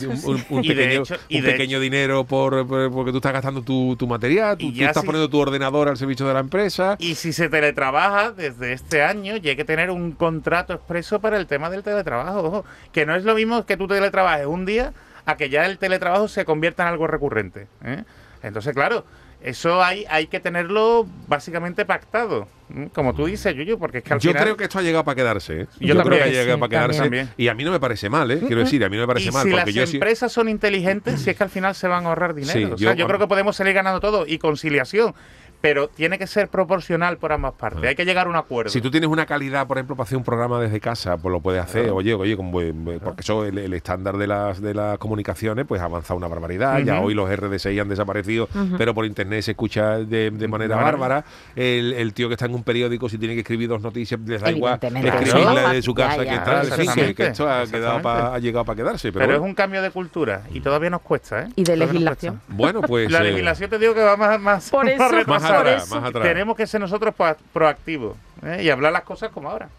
[0.61, 4.07] pequeño, hecho- y un de pequeño dinero por, por- porque tú estás gastando tu, tu
[4.07, 6.95] material, tú, estás si- poniendo tu ordenador al servicio de la empresa.
[6.99, 11.37] Y si se teletrabaja desde este año, ya hay que tener un contrato expreso para
[11.37, 12.39] el tema del teletrabajo.
[12.43, 14.93] Ojo, que no es lo mismo que tú teletrabajes un día
[15.25, 17.67] a que ya el teletrabajo se convierta en algo recurrente.
[17.83, 18.03] ¿eh?
[18.41, 19.05] Entonces, claro,
[19.41, 22.47] eso hay, hay que tenerlo básicamente pactado.
[22.93, 24.43] Como tú dices, Yuyu, porque es que al Yo final...
[24.43, 25.61] creo que esto ha llegado para quedarse.
[25.61, 25.67] ¿eh?
[25.79, 26.23] Yo creo también.
[26.23, 26.99] que ha llegado Sí, para quedarse.
[27.01, 27.29] también.
[27.35, 28.39] Y a mí no me parece mal, ¿eh?
[28.45, 29.43] Quiero decir, a mí no me parece y mal.
[29.43, 32.09] si porque las yo empresas son inteligentes, si es que al final se van a
[32.09, 32.53] ahorrar dinero.
[32.53, 35.15] Sí, o sea, yo- yo, creo que podemos salir ganando todo y conciliación,
[35.61, 37.83] pero tiene que ser proporcional por ambas partes.
[37.83, 38.69] Hay que llegar a un acuerdo.
[38.69, 41.41] Si tú tienes una calidad, por ejemplo, para hacer un programa desde casa, pues lo
[41.41, 41.89] puedes hacer.
[41.91, 45.81] Oye, oye, como, buen- porque eso, el, el estándar de las, de las comunicaciones, pues
[45.81, 46.79] ha avanzado una barbaridad.
[46.79, 48.47] Ya hoy los RDSI han desaparecido,
[48.77, 51.25] pero por internet se escucha de, de manera bárbara.
[51.55, 54.41] El, el tío que está en un periódico, si tiene que escribir dos noticias, les
[54.41, 56.67] da igual escribirla de su casa ya, que tal.
[56.67, 58.03] En fin, que, esto ha, quedado exactamente.
[58.03, 59.11] pa- ha llegado para quedarse.
[59.11, 61.47] Pero, Pero es un cambio de cultura y todavía nos cuesta, ¿eh?
[61.55, 62.41] Y de Todavía legislación.
[62.47, 63.11] Bueno, pues.
[63.11, 65.75] La eh, legislación te digo que va más, más, Por eso, más más retrasada.
[65.85, 66.23] atrás, más atrás.
[66.27, 68.61] Tenemos que ser nosotros proa- proactivos ¿eh?
[68.63, 69.69] y hablar las cosas como ahora.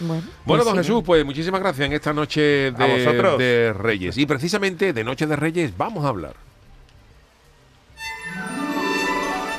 [0.00, 0.78] Bueno, Bueno, pues don sí.
[0.88, 2.40] Jesús, pues muchísimas gracias en esta noche
[2.72, 4.16] de, de Reyes.
[4.16, 6.34] Y precisamente de Noche de Reyes vamos a hablar.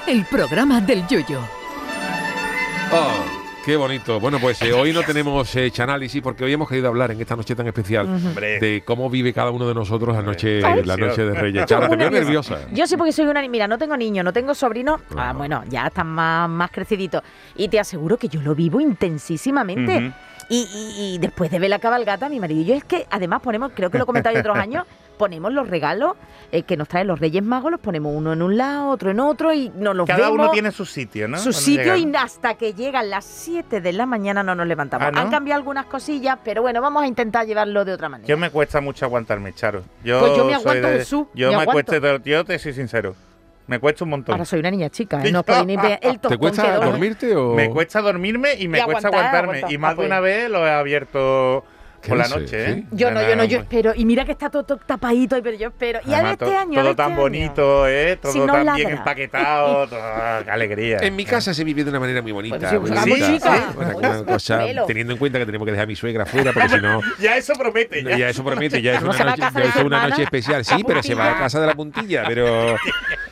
[0.07, 1.39] El programa del Yoyo.
[3.65, 4.19] Qué bonito.
[4.19, 7.35] Bueno, pues eh, hoy no tenemos eh, análisis porque hoy hemos querido hablar en esta
[7.35, 10.83] noche tan especial de cómo vive cada uno de nosotros la noche, Ay.
[10.83, 11.65] la noche de Reyes.
[11.67, 12.57] Chara, te veo nerviosa.
[12.71, 13.47] Yo sí porque soy una...
[13.47, 15.01] Mira, no tengo niños, no tengo sobrinos.
[15.15, 15.33] Ah, Ah.
[15.33, 17.21] bueno, ya están más, más creciditos.
[17.55, 20.11] Y te aseguro que yo lo vivo intensísimamente.
[20.49, 23.41] Y, y- y después de ver la cabalgata, mi marido y yo es que además
[23.41, 24.85] ponemos, creo que lo he comentado otros años,
[25.21, 26.13] ponemos los regalos
[26.51, 29.19] eh, que nos traen los Reyes Magos, los ponemos uno en un lado, otro en
[29.19, 30.33] otro y nos los Cada vemos.
[30.33, 31.37] uno tiene su sitio, ¿no?
[31.37, 32.13] su Cuando sitio llegan.
[32.13, 35.07] y hasta que llegan las 7 de la mañana no nos levantamos.
[35.07, 35.19] Ah, ¿no?
[35.21, 38.27] Han cambiado algunas cosillas, pero bueno, vamos a intentar llevarlo de otra manera.
[38.27, 39.83] Yo me cuesta mucho aguantarme, Charo.
[40.03, 41.71] Yo Pues yo me aguanto, de- Jesús, Yo me me, aguanto.
[41.91, 43.13] cuesta, te- yo te soy sincero.
[43.67, 44.33] Me cuesta un montón.
[44.33, 45.31] Ahora soy una niña chica, ¿eh?
[45.31, 47.53] no ni ver el ¿Te cuesta dormirte o...?
[47.53, 49.57] Me cuesta dormirme y me Y cuesta aguantar, aguantarme.
[49.59, 49.71] aguantar.
[49.71, 50.07] Y más Ah, de pues.
[50.07, 52.73] una vez lo he abierto ¿Qué por la noche, ¿eh?
[52.75, 52.85] ¿Sí?
[52.91, 53.93] Yo no, yo no, yo espero.
[53.95, 55.99] Y mira que está todo, todo tapadito, pero yo espero.
[56.05, 56.81] Y a ver además, este año.
[56.81, 57.21] Todo tan este año.
[57.21, 58.17] bonito, ¿eh?
[58.21, 59.87] Todo Si no tan bien empaquetado.
[59.89, 60.97] toda- ¡Qué alegría!
[61.01, 62.69] En mi casa se vive de una manera muy bonita.
[62.69, 63.27] Sí, muy vamos, bonita.
[63.33, 63.55] chica.
[63.55, 64.85] Sí, una- una cosa, Pelo.
[64.85, 67.01] teniendo en cuenta que tenemos que dejar a mi suegra fuera, porque si no...
[67.19, 68.17] Ya eso promete, ya.
[68.17, 69.11] Ya eso promete, ya es ¿No
[69.85, 70.65] una noche, especial.
[70.65, 72.75] Sí, pero se va a casa de la puntilla, pero...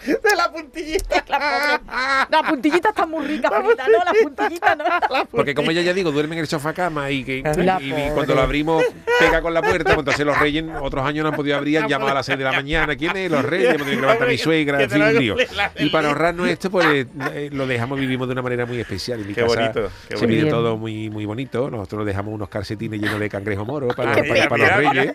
[0.05, 1.23] De la puntillita.
[1.27, 3.97] La, pobre- la puntillita está muy rica, Frita, ¿no?
[4.05, 4.83] La puntillita no.
[5.31, 7.91] Porque como ella ya digo, duerme en el sofá cama y que La y- y
[7.91, 8.11] pobre.
[8.13, 8.83] cuando lo abrimos
[9.19, 11.87] pega con la puerta, pues entonces los reyes otros años no han podido abrir, han
[11.87, 12.95] llamado a las 6 de la mañana.
[12.95, 13.29] ¿Quién es?
[13.29, 15.35] Los reyes, me que levantar mi suegra, en fin, un lío.
[15.55, 19.19] la- Y para ahorrarnos esto, pues eh, lo dejamos, vivimos de una manera muy especial.
[19.21, 20.55] En mi Qué casa bonito, qué se vive bonito.
[20.57, 21.69] todo muy, muy bonito.
[21.69, 25.13] Nosotros dejamos unos calcetines llenos de cangrejo moro para, Ah, para- mira, para los reyes.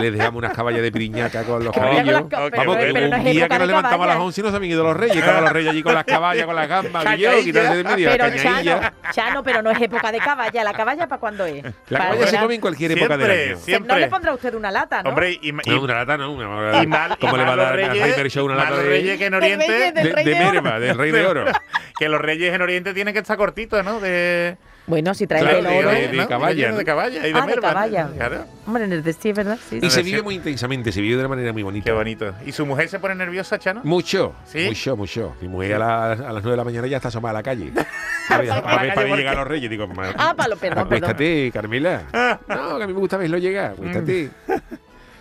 [0.00, 2.20] Les dejamos unas caballas de piriñaca con los Mira con caballos.
[2.32, 2.76] las ca- Vamos,
[3.06, 4.26] un no es día época que nos levantamos a las caballas.
[4.26, 5.16] 11 y no se han ido los reyes.
[5.16, 8.10] Estaban los reyes allí con las caballas, con las gambas, y yo, quitándose de medio,
[8.10, 8.42] la Pero.
[8.42, 8.80] Chano,
[9.12, 10.64] Chano, pero no es época de caballa.
[10.64, 11.64] ¿La caballa para cuándo es?
[11.88, 13.56] La caballa se come en cualquier época del Siempre, año.
[13.64, 13.94] siempre.
[13.94, 15.10] No le pondrá usted una lata, ¿no?
[15.10, 17.56] Hombre, y, y- No, una lata no, una y mal, ¿Cómo y le va a
[17.56, 19.92] dar a reyes, Show una lata los de, reyes que en Oriente...
[19.92, 21.44] de- de, merma, del rey de oro?
[21.98, 24.00] que los reyes en Oriente tienen que estar cortitos, ¿no?
[24.00, 25.90] De, Bueno, si trae Claro, el de- oro.
[25.90, 26.28] de- ¿no?
[26.28, 26.84] caballa, De ¿no?
[26.84, 27.68] caballa y de Ah, de merma.
[27.68, 28.08] caballa.
[28.16, 28.44] Claro.
[28.68, 29.58] Hombre, en el de sí, ¿verdad?
[29.68, 29.80] Sí.
[29.82, 31.84] Y se vive muy intensamente, se vive de una manera muy bonita.
[31.86, 32.32] Qué bonito.
[32.46, 33.80] ¿Y su mujer se pone nerviosa, Chano?
[33.82, 34.66] Mucho, ¿Sí?
[34.68, 35.34] mucho, mucho.
[35.40, 37.42] Mi mujer a, la- a las 9 de la mañana ya está asomada a la
[37.42, 37.72] calle.
[38.28, 39.38] A ver, a para ¿por llegar qué?
[39.40, 39.70] los reyes.
[39.70, 41.04] Digo, "Ma- Ah, palo, perdón, perdón.
[41.10, 42.02] acuéstate, Carmela.
[42.48, 43.72] No, que a mí me gusta verlo llegar.
[43.72, 44.30] Acuéstate.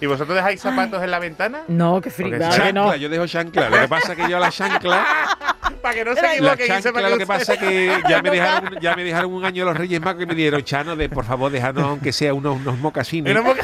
[0.01, 1.61] ¿Y vosotros dejáis zapatos en la ventana?
[1.69, 2.35] No, qué frío.
[2.37, 2.95] Claro no.
[2.97, 3.69] yo dejo chancla.
[3.69, 5.05] Lo que pasa es que yo la chancla,
[5.85, 8.21] Para que no se la equivoquen y sepan chancla, lo que pasa es que ya
[8.23, 11.09] me dejaron, ya me dejaron un año los Reyes Magos y me dieron chano de
[11.09, 13.31] por favor dejarnos aunque sea unos, unos mocasines.
[13.31, 13.61] Y porque-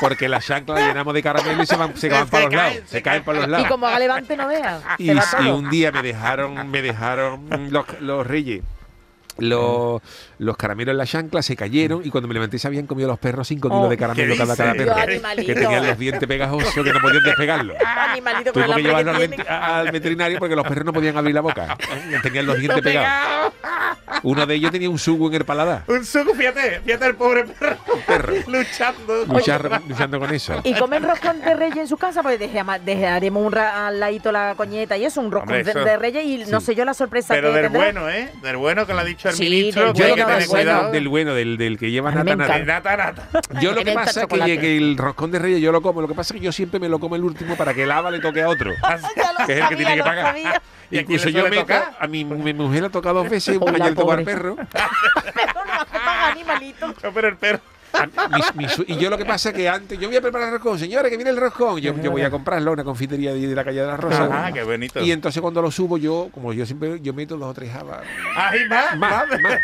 [0.00, 2.54] Porque la chancla la llenamos de caramelo y se van, se van Se para los
[2.54, 2.88] caen, lados.
[2.88, 3.66] se Se caen para los Y lados.
[3.68, 4.80] como haga levante no vea.
[4.96, 8.62] Y, y un día me dejaron, me dejaron los, los reyes.
[9.38, 10.00] Los,
[10.38, 13.18] los caramelos en la chancla se cayeron y cuando me levanté se habían comido los
[13.18, 14.94] perros 5 kilos Oh, de caramelo ¿qué cada, perro.
[14.96, 15.46] Animalito.
[15.52, 17.76] Que tenían los dientes pegajosos que no podían despegarlos.
[17.86, 19.12] Animalito con Tuve que llevarlo
[19.48, 21.76] al, veterinario porque los perros no podían abrir la boca.
[22.22, 23.52] Tenían los dientes pegados.
[24.22, 25.82] Uno de ellos tenía un sugo en el paladar.
[25.86, 27.76] Un suco, fíjate, fíjate el pobre perro.
[28.06, 28.34] Perro.
[28.48, 29.26] luchando.
[29.26, 30.60] Luchar- luchando con eso.
[30.64, 32.22] ¿Y comen roscón de reyes en su casa?
[32.22, 35.70] Pues deja- dejaremos un ra- al ladito la coñeta y eso, un roscón Hombre, de,
[35.70, 37.80] eso- de reyes y no sé yo la sorpresa Pero que del tendrá.
[37.84, 38.30] bueno, ¿eh?
[38.42, 39.92] Del bueno que lo ha dicho el Sí, ministro.
[39.92, 40.70] del bueno, tener bueno.
[40.70, 40.92] cuidado.
[40.92, 42.58] del bueno, del, del que lleva nata nata.
[42.58, 43.28] Nata, nata.
[43.60, 46.00] Yo lo que pasa es que, que el roscón de reyes yo lo como.
[46.00, 47.90] Lo que pasa es que yo siempre me lo como el último para que el
[47.90, 48.72] haba le toque a otro.
[49.46, 50.26] Que es el que tiene que pagar.
[50.26, 50.62] sabía.
[50.90, 51.96] ¿Y a quién Incluso yo me tocar?
[51.98, 54.56] a mi, mi mujer ha tocado dos veces, Hola, ayer tocó al perro.
[55.34, 56.94] Pero no pagar, animalito.
[57.02, 57.60] No, pero el perro.
[57.92, 60.20] A- mi- mi su- y yo lo que pasa es que antes, yo voy a
[60.20, 61.80] preparar el roscón, señores, que viene el roscón.
[61.80, 64.28] Yo, yo voy a comprarlo una confitería de, de la calle de las Rosas.
[64.32, 65.00] Ah, qué bonito.
[65.00, 68.02] Y entonces cuando lo subo yo, como yo siempre, yo meto dos o tres habas.
[68.36, 68.96] Va, Más,
[69.40, 69.58] más.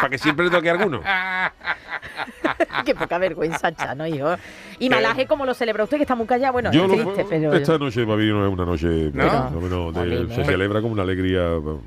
[0.00, 1.02] Para que siempre le toque a alguno.
[2.84, 4.34] Qué poca vergüenza, Chano, hijo.
[4.80, 6.52] Y malaje, como lo celebra usted, que está muy callado.
[6.52, 9.50] Bueno, Yo es lo- triste, pero esta noche para mí no es una noche ¿No?
[9.50, 10.44] no, no, de- Jolín, se ¿eh?
[10.44, 11.42] celebra como una alegría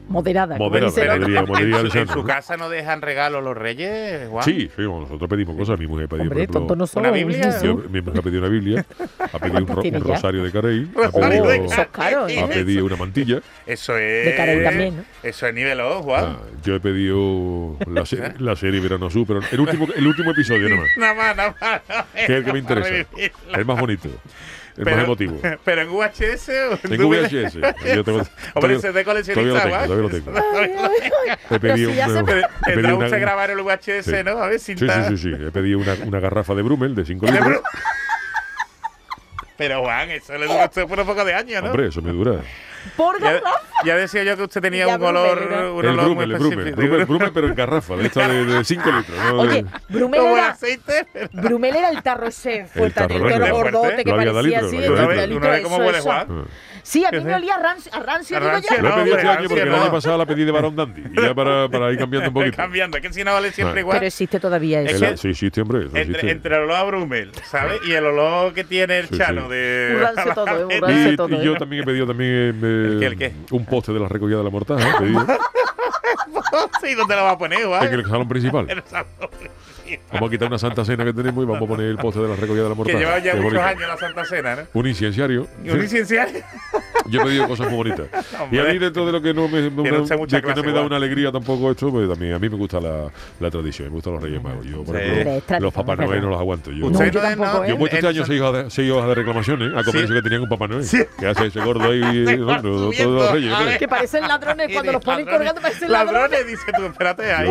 [0.08, 0.58] moderada.
[0.58, 2.14] moderada, alegría, alegría En su, en santo.
[2.22, 4.44] su casa no dejan regalos los reyes, Juan.
[4.44, 5.80] Sí, sí, bueno, nosotros pedimos cosas.
[5.80, 6.86] Mi mujer por Hombre, ejemplo, no.
[6.96, 7.62] ¿Una Biblia?
[7.62, 8.86] Yo- mi mujer ha pedido una Biblia,
[9.20, 12.28] ha pedido un, ro- un rosario de Carey, ha Rosario pedido, de Eso es caro,
[12.28, 12.40] ¿eh?
[12.42, 13.40] ha pedido una mantilla.
[13.66, 14.26] Eso es.
[14.26, 15.04] De Carey también, ¿no?
[15.24, 16.26] Eso es nivel O, Juan.
[16.28, 20.32] Ah, yo he pedido la, se- la serie Verano Azul, pero el último, el último
[20.32, 21.56] episodio nada más, Nada más, nada
[21.88, 22.06] más.
[22.14, 22.81] que es el que me interesa.
[22.84, 23.58] Revivirla.
[23.58, 24.10] El más bonito,
[24.78, 25.42] el más emotivo.
[25.64, 27.54] Pero en VHS o En VHS.
[27.96, 28.20] Yo tengo,
[28.54, 30.32] Hombre, todavía- ese es de todavía coleccionista, lo tengo, todavía lo tengo.
[30.36, 31.98] He Pero pedido si
[32.66, 34.12] Pero una- grabar el VHS, Sí.
[34.24, 34.32] ¿no?
[34.38, 35.08] A ver, Sí, cinta.
[35.10, 35.44] sí, sí, sí.
[35.46, 37.62] He pedido una, una garrafa de Brummel de 5 De litros.
[39.58, 41.70] Pero Juan, eso le dura a usted por un poco de años, ¿no?
[41.70, 42.40] Hombre, eso me dura.
[42.98, 43.60] Por Ya, garrafa.
[43.86, 45.38] ya decía yo que usted tenía Ya un Brummel, olor,
[45.74, 46.60] un El olor muy Brummel, el Brummel.
[46.60, 46.82] específico.
[46.88, 49.18] Brummel, Brummel, pero en garrafa, de esta de 5 litros.
[49.26, 49.40] ¿no?
[49.42, 51.08] Oye, Brumel Como el era, aceite.
[51.34, 54.78] Brumel era el tarro ese fuerte, tarro el tarro gordote que Lo parecía litro, así.
[54.80, 55.08] lo Una
[55.50, 56.02] vez, eso, huele.
[56.02, 56.46] Juan.
[56.84, 58.82] Sí, a mí me olía a rancio, a rancio, A digo rancio, yo.
[58.82, 60.76] Lo he No, pedido hombre, este año porque el año pasado la pedí de Barón
[60.76, 61.04] Dandy.
[61.16, 62.58] Y ya para, para ir cambiando un poquito.
[62.58, 63.82] cambiando, es que si no vale siempre Ah.
[63.82, 63.98] igual.
[63.98, 65.06] Pero existe todavía Es eso.
[65.06, 65.80] que- Sí, existe, hombre.
[65.82, 66.32] Eso entre, existe.
[66.32, 67.82] entre el olor a Brumel, ¿sabes?
[67.88, 69.50] Y el olor que tiene el Sí, chano sí.
[69.54, 69.90] de.
[69.94, 71.10] Burlarse todo, eh, burlarse.
[71.12, 71.60] Y, todo, y yo ¿eh?
[71.60, 73.34] también he pedido también eh, qué, el qué?
[73.52, 74.98] un poste de la recogida de la mortaja.
[75.00, 75.26] pedido,
[76.82, 77.86] sí, ¿dónde lo va a poner, Juan?
[77.88, 78.66] en el salón principal.
[78.70, 79.08] El salón.
[80.14, 82.28] Vamos a quitar una santa cena que tenemos y vamos a poner el poste de
[82.30, 83.00] la recogida de la Que mortaja.
[83.00, 83.64] lleva ya Qué muchos bonito.
[83.64, 84.62] años la Santa Cena, ¿no?
[84.74, 85.48] Un inciensario.
[85.64, 86.32] Y un licenciado.
[87.08, 88.08] Yo he pedido cosas muy bonitas.
[88.32, 88.74] y a Hombre.
[88.74, 90.96] mí, dentro de lo que no me, usted mucha de que no me da una
[90.98, 93.08] alegría tampoco esto, pues también a mí me gusta la,
[93.40, 94.66] la tradición, me gustan los Reyes Magos.
[94.66, 95.02] Yo, por Sí.
[95.04, 95.96] ejemplo, Hombre, los Papá.
[95.96, 96.72] Noel no los aguanto.
[96.72, 97.68] Yo, Usted yo no no, ¿eh?
[97.70, 100.14] yo he puesto este año seis hojas de, hojas de reclamaciones a comer Sí.
[100.14, 100.84] que tenían un Papá Noel.
[100.86, 101.00] Sí.
[101.20, 102.00] Que hace ese gordo ahí,
[102.38, 102.46] ¿no?
[102.46, 103.52] gordo Todos los Reyes.
[103.52, 103.66] ¿no?
[103.66, 103.78] ver.
[103.80, 106.22] Que parecen ladrones cuando los ponen colgando, parecen ladrones.
[106.22, 107.48] Ladrones, dice tú, espérate, ahí.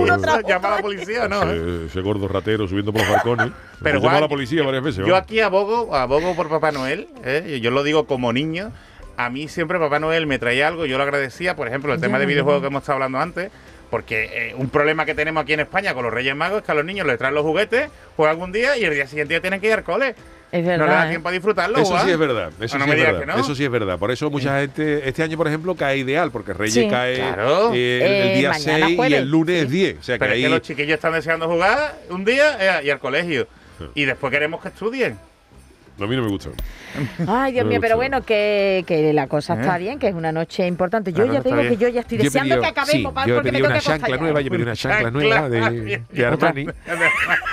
[0.47, 1.43] Llama a la policía, ¿no?
[1.43, 3.53] Ese, ese ratero subiendo por los balcones.
[3.83, 5.07] Pero, llama a Juan, la policía varias veces.
[5.07, 7.61] Yo aquí abogo, abogo por Papá Noel, ¿eh?
[7.63, 8.73] yo lo digo como niño.
[9.17, 12.19] A mí siempre Papá Noel me traía algo, yo lo agradecía, por ejemplo, el tema
[12.19, 13.51] de videojuegos que hemos estado hablando antes,
[13.91, 16.73] porque eh, un problema que tenemos aquí en España con los Reyes Magos es que
[16.73, 19.41] a los niños les traen los juguetes, juegan algún día y el día siguiente ya
[19.41, 20.15] tienen que ir al cole.
[20.53, 21.07] Es no les da verdad.
[21.07, 21.11] ¿eh?
[21.11, 21.79] tiempo a disfrutarlo.
[21.79, 23.39] Eso sí es verdad, eso Ah, no sí me es verdad, que no.
[23.39, 23.99] eso sí es verdad.
[23.99, 26.89] Por eso mucha gente, este año por ejemplo cae ideal, porque Reyes Sí.
[26.89, 27.73] cae Claro.
[27.73, 29.69] eh, el, el Eh, día mañana 6 y el lunes sí.
[29.69, 29.99] 10.
[29.99, 32.85] O sea que Pero es ahí que los chiquillos están deseando jugar un día eh,
[32.87, 33.47] y al colegio.
[33.95, 35.19] Y después queremos que estudien.
[36.01, 36.51] A mí no me gusta.
[37.27, 39.81] Ay, Dios mío, pero bueno, que, que la cosa está ¿Eh?
[39.81, 41.13] bien, que es una noche importante.
[41.13, 43.37] Yo ya digo que yo ya estoy Yo deseando pedido- que acabemos, sí, yo he
[43.37, 46.03] porque me pedido tengo una que acostar chancla nueva, yo pedí una chancla nueva de,
[46.11, 46.67] de Armani.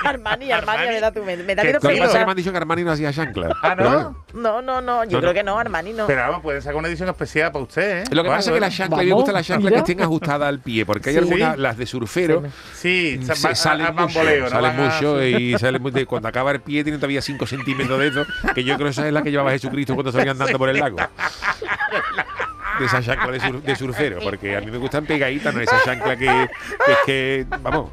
[0.04, 0.88] Armani, Armani, Armani.
[0.88, 2.38] me da, tu, me, me da Que miedo Lo que pasa es que me han
[2.38, 3.56] dicho que Armani no hacía chancla.
[3.62, 4.16] Ah, ¿no?
[4.34, 5.34] No, no, no, yo No, creo no.
[5.34, 6.08] que no, Armani no.
[6.08, 8.04] Pero vamos, pueden sacar una edición especial para usted, ¿eh?
[8.12, 10.02] Lo que pasa es que la chancla, a mí me gusta la chancla que estén
[10.02, 12.44] ajustadas al pie, porque hay algunas, las de surfero,
[12.74, 14.20] Sí, va- salen mucho,
[14.50, 18.08] salen mucho y salen muy de- cuando acaba el pie tiene todavía 5 centímetros de
[18.08, 20.70] eso, que yo creo que esa es la que llevaba Jesucristo cuando salía andando por
[20.70, 20.98] el lago.
[22.80, 25.82] de esa chancla de, sur- de surfero, porque a mí me gustan pegaditas, no esa
[25.84, 27.90] chancla que, que es que, vamos,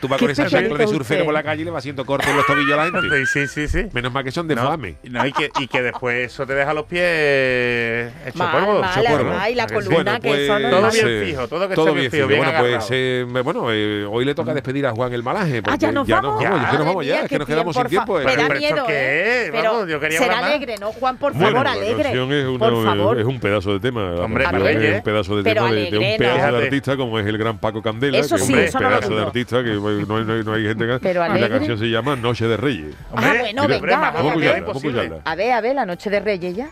[0.00, 1.24] tú vas ¿Qué con esa chancla de surfero usted?
[1.24, 3.26] por la calle y le va haciendo corte en los tobillos a la gente.
[3.26, 3.86] Sí, sí, sí.
[3.92, 4.96] Menos mal que son de No, fame.
[5.04, 8.80] no, y, que, y que después eso te deja los pies hechos Mal, polvo.
[8.80, 9.34] mal, hecho polvo.
[9.50, 11.74] y la ¿A que columna, que eso no es Todo bien eh, fijo, todo que
[11.74, 15.12] todo bien fijo, bien Bueno, pues eh, bueno, eh, hoy le toca despedir a Juan
[15.12, 15.62] el Malaje.
[15.62, 16.34] porque Ah, ya nos ya vamos.
[16.34, 18.20] nos ya, es que nos vamos ya, es que nos quedamos sin tiempo.
[18.20, 18.24] eh.
[18.24, 19.44] Me da Pero ¿esto miedo, qué ¿eh?
[19.46, 19.50] es?
[19.52, 21.16] Pero Vamos, yo quería será alegre, ¿no, Juan?
[21.16, 22.10] Por Bueno, favor, alegre.
[22.58, 23.18] por favor.
[23.18, 23.91] es un pedazo de tema.
[24.00, 24.96] La Hombre, alegre, es ¿eh?
[24.98, 26.58] un pedazo de Pero tema de, de un pedazo ¿no?
[26.58, 28.90] de artista como es el gran Paco Candela, Eso que sí, es un eso no
[28.90, 31.40] lo pedazo de artista que no, hay- no hay- no hay gente que Pero y
[31.40, 32.94] la canción se llama Noche de Reyes.
[33.10, 35.02] Hombre, Ah, bueno, hombre, venga, más a ver, Vamos a obvio escucharla, vamos a imposible.
[35.02, 35.30] escucharla.
[35.30, 36.70] A ver, a ver, la noche de Reyes ya.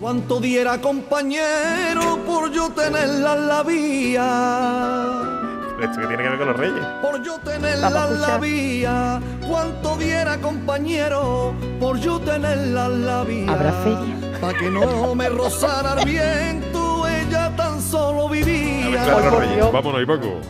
[0.00, 5.47] Cuánto diera compañero por yo tenerla en la vía.
[5.80, 6.84] Esto que tiene que ver con los reyes.
[7.02, 8.40] Por yo Vamos tenerla a en la escuchar.
[8.40, 9.20] vía.
[9.48, 13.52] Cuánto diera compañero por yo tenerla en la vía.
[13.52, 14.38] Habrá feria.
[14.40, 19.02] Pa' que no me rozara el viento, ella tan solo A ver, vivía.
[19.04, 19.56] claro, los por reyes.
[19.56, 19.72] Dios.
[19.72, 20.40] Vámonos Paco.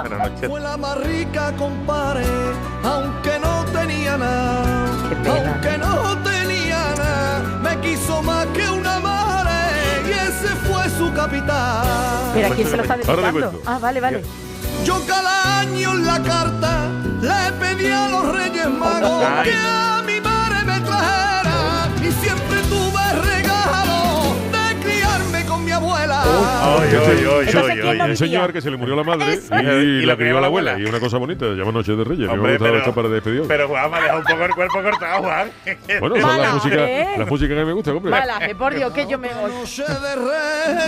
[0.00, 0.48] Buenas noches.
[0.50, 2.24] Fue la más rica, compadre,
[2.84, 4.86] aunque no tenía nada.
[5.08, 5.52] Qué pena.
[5.52, 9.50] Aunque no tenía nada, me quiso más que una madre
[10.06, 11.86] y ese fue su capital.
[12.34, 13.62] Pero ¿a quién se lo está dedicando?
[13.66, 14.22] Ah, vale, vale.
[14.84, 16.88] Yo cada año en la carta
[17.20, 19.50] le pedí a los Reyes Magos Ay.
[19.50, 26.22] que a mi madre me trajera y siempre tuve regalo de criarme con mi abuela.
[26.22, 28.10] Ay, ay, ay, ay, ¿quién ay, no ay.
[28.10, 29.54] Un señor que se le murió la madre Eso.
[29.54, 30.78] y, Y la crió la abuela.
[30.78, 32.26] Y una cosa bonita, se llama Noche de Reyes.
[32.26, 33.42] Me Hombre, gusta pero- esto para despedir.
[33.46, 35.50] Pero Juan me ha dejado un poco el cuerpo cortado, Juan.
[36.00, 36.76] Bueno, esa es la música,
[37.18, 38.10] la música que me gusta, hombre.
[38.10, 39.52] Malaje, por Dios, que yo me voy.
[39.52, 40.16] Noche de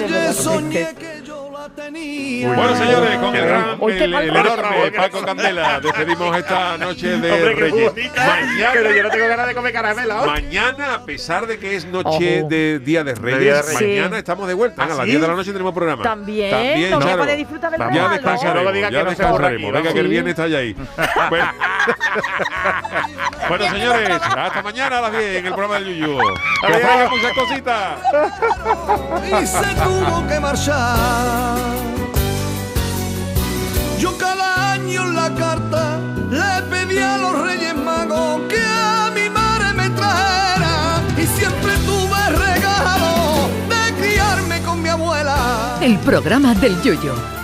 [0.09, 1.52] Reyes soñé que yo.
[1.69, 7.55] Bueno, señores, con el gran, el, el enorme Paco Candela, despedimos esta noche de Hombre,
[7.55, 7.91] Reyes.
[7.93, 8.39] bonita.
[8.73, 10.15] Pero yo no tengo ganas de comer caramelo.
[10.15, 10.33] ahora.
[10.33, 12.49] Mañana, a pesar de que es noche Ojo.
[12.49, 13.81] de Día de Reyes, Día de Reyes.
[13.81, 14.19] mañana Sí.
[14.19, 14.83] estamos de vuelta.
[14.83, 15.11] ¿Ah, a las sí?
[15.11, 16.03] 10 de la noche tenemos programa.
[16.03, 17.23] También, También, no voy a claro.
[17.23, 17.81] poder disfrutar del.
[17.81, 18.09] Ya regalo.
[18.11, 19.69] descansaremos, Luego diga ya que no descansaremos.
[19.69, 20.77] aquí, Venga, que el viernes está ya ahí.
[21.31, 21.47] Bueno,
[23.49, 26.19] bueno, señores, hasta mañana a las 10 en el programa del Yuyu.
[26.67, 27.99] Que traiga muchas cositas.
[29.43, 31.52] y se tuvo que marchar.
[33.99, 35.99] Yo cada año en la carta
[36.31, 42.21] le pedí a los Reyes Magos que a mi madre me trajera y siempre tuve
[42.31, 45.79] regalo de criarme con mi abuela.
[45.81, 47.42] El programa del Yoyo.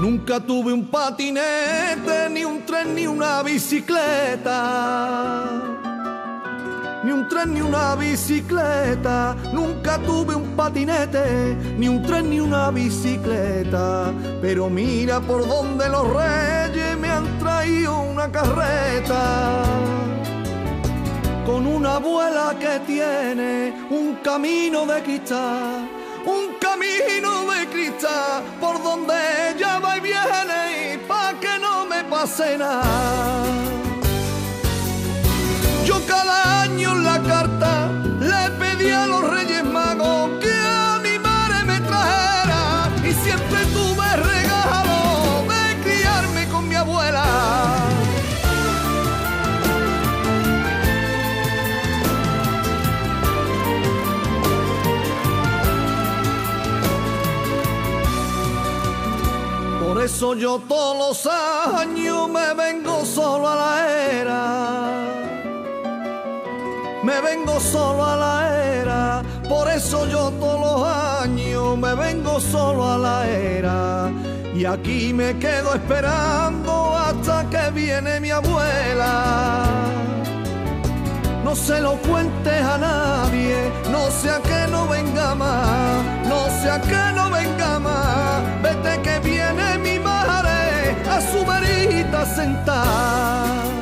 [0.00, 4.48] Nunca tuve un patinete, ni un tren, ni una bicicleta.
[7.04, 9.36] Ni un tren, ni una bicicleta.
[9.52, 14.10] Nunca tuve un patinete, ni un tren, ni una bicicleta.
[14.40, 19.64] Pero mira por donde los reyes me han traído una carreta.
[21.44, 25.99] Con una abuela que tiene un camino de cristal.
[28.60, 29.14] Por donde
[29.50, 33.69] ella va y viene y pa' que no me pase nada.
[60.10, 63.74] Eso yo todos los años me vengo solo a la
[64.12, 64.42] era.
[67.02, 68.36] Me vengo solo a la
[68.74, 69.22] era.
[69.48, 74.10] Por eso yo todos los años me vengo solo a la era.
[74.54, 79.64] Y aquí me quedo esperando hasta que viene mi abuela.
[81.50, 87.12] No se lo cuentes a nadie, no sea que no venga más, no sea que
[87.16, 88.62] no venga más.
[88.62, 93.79] Vete que viene mi madre a su verita sentada.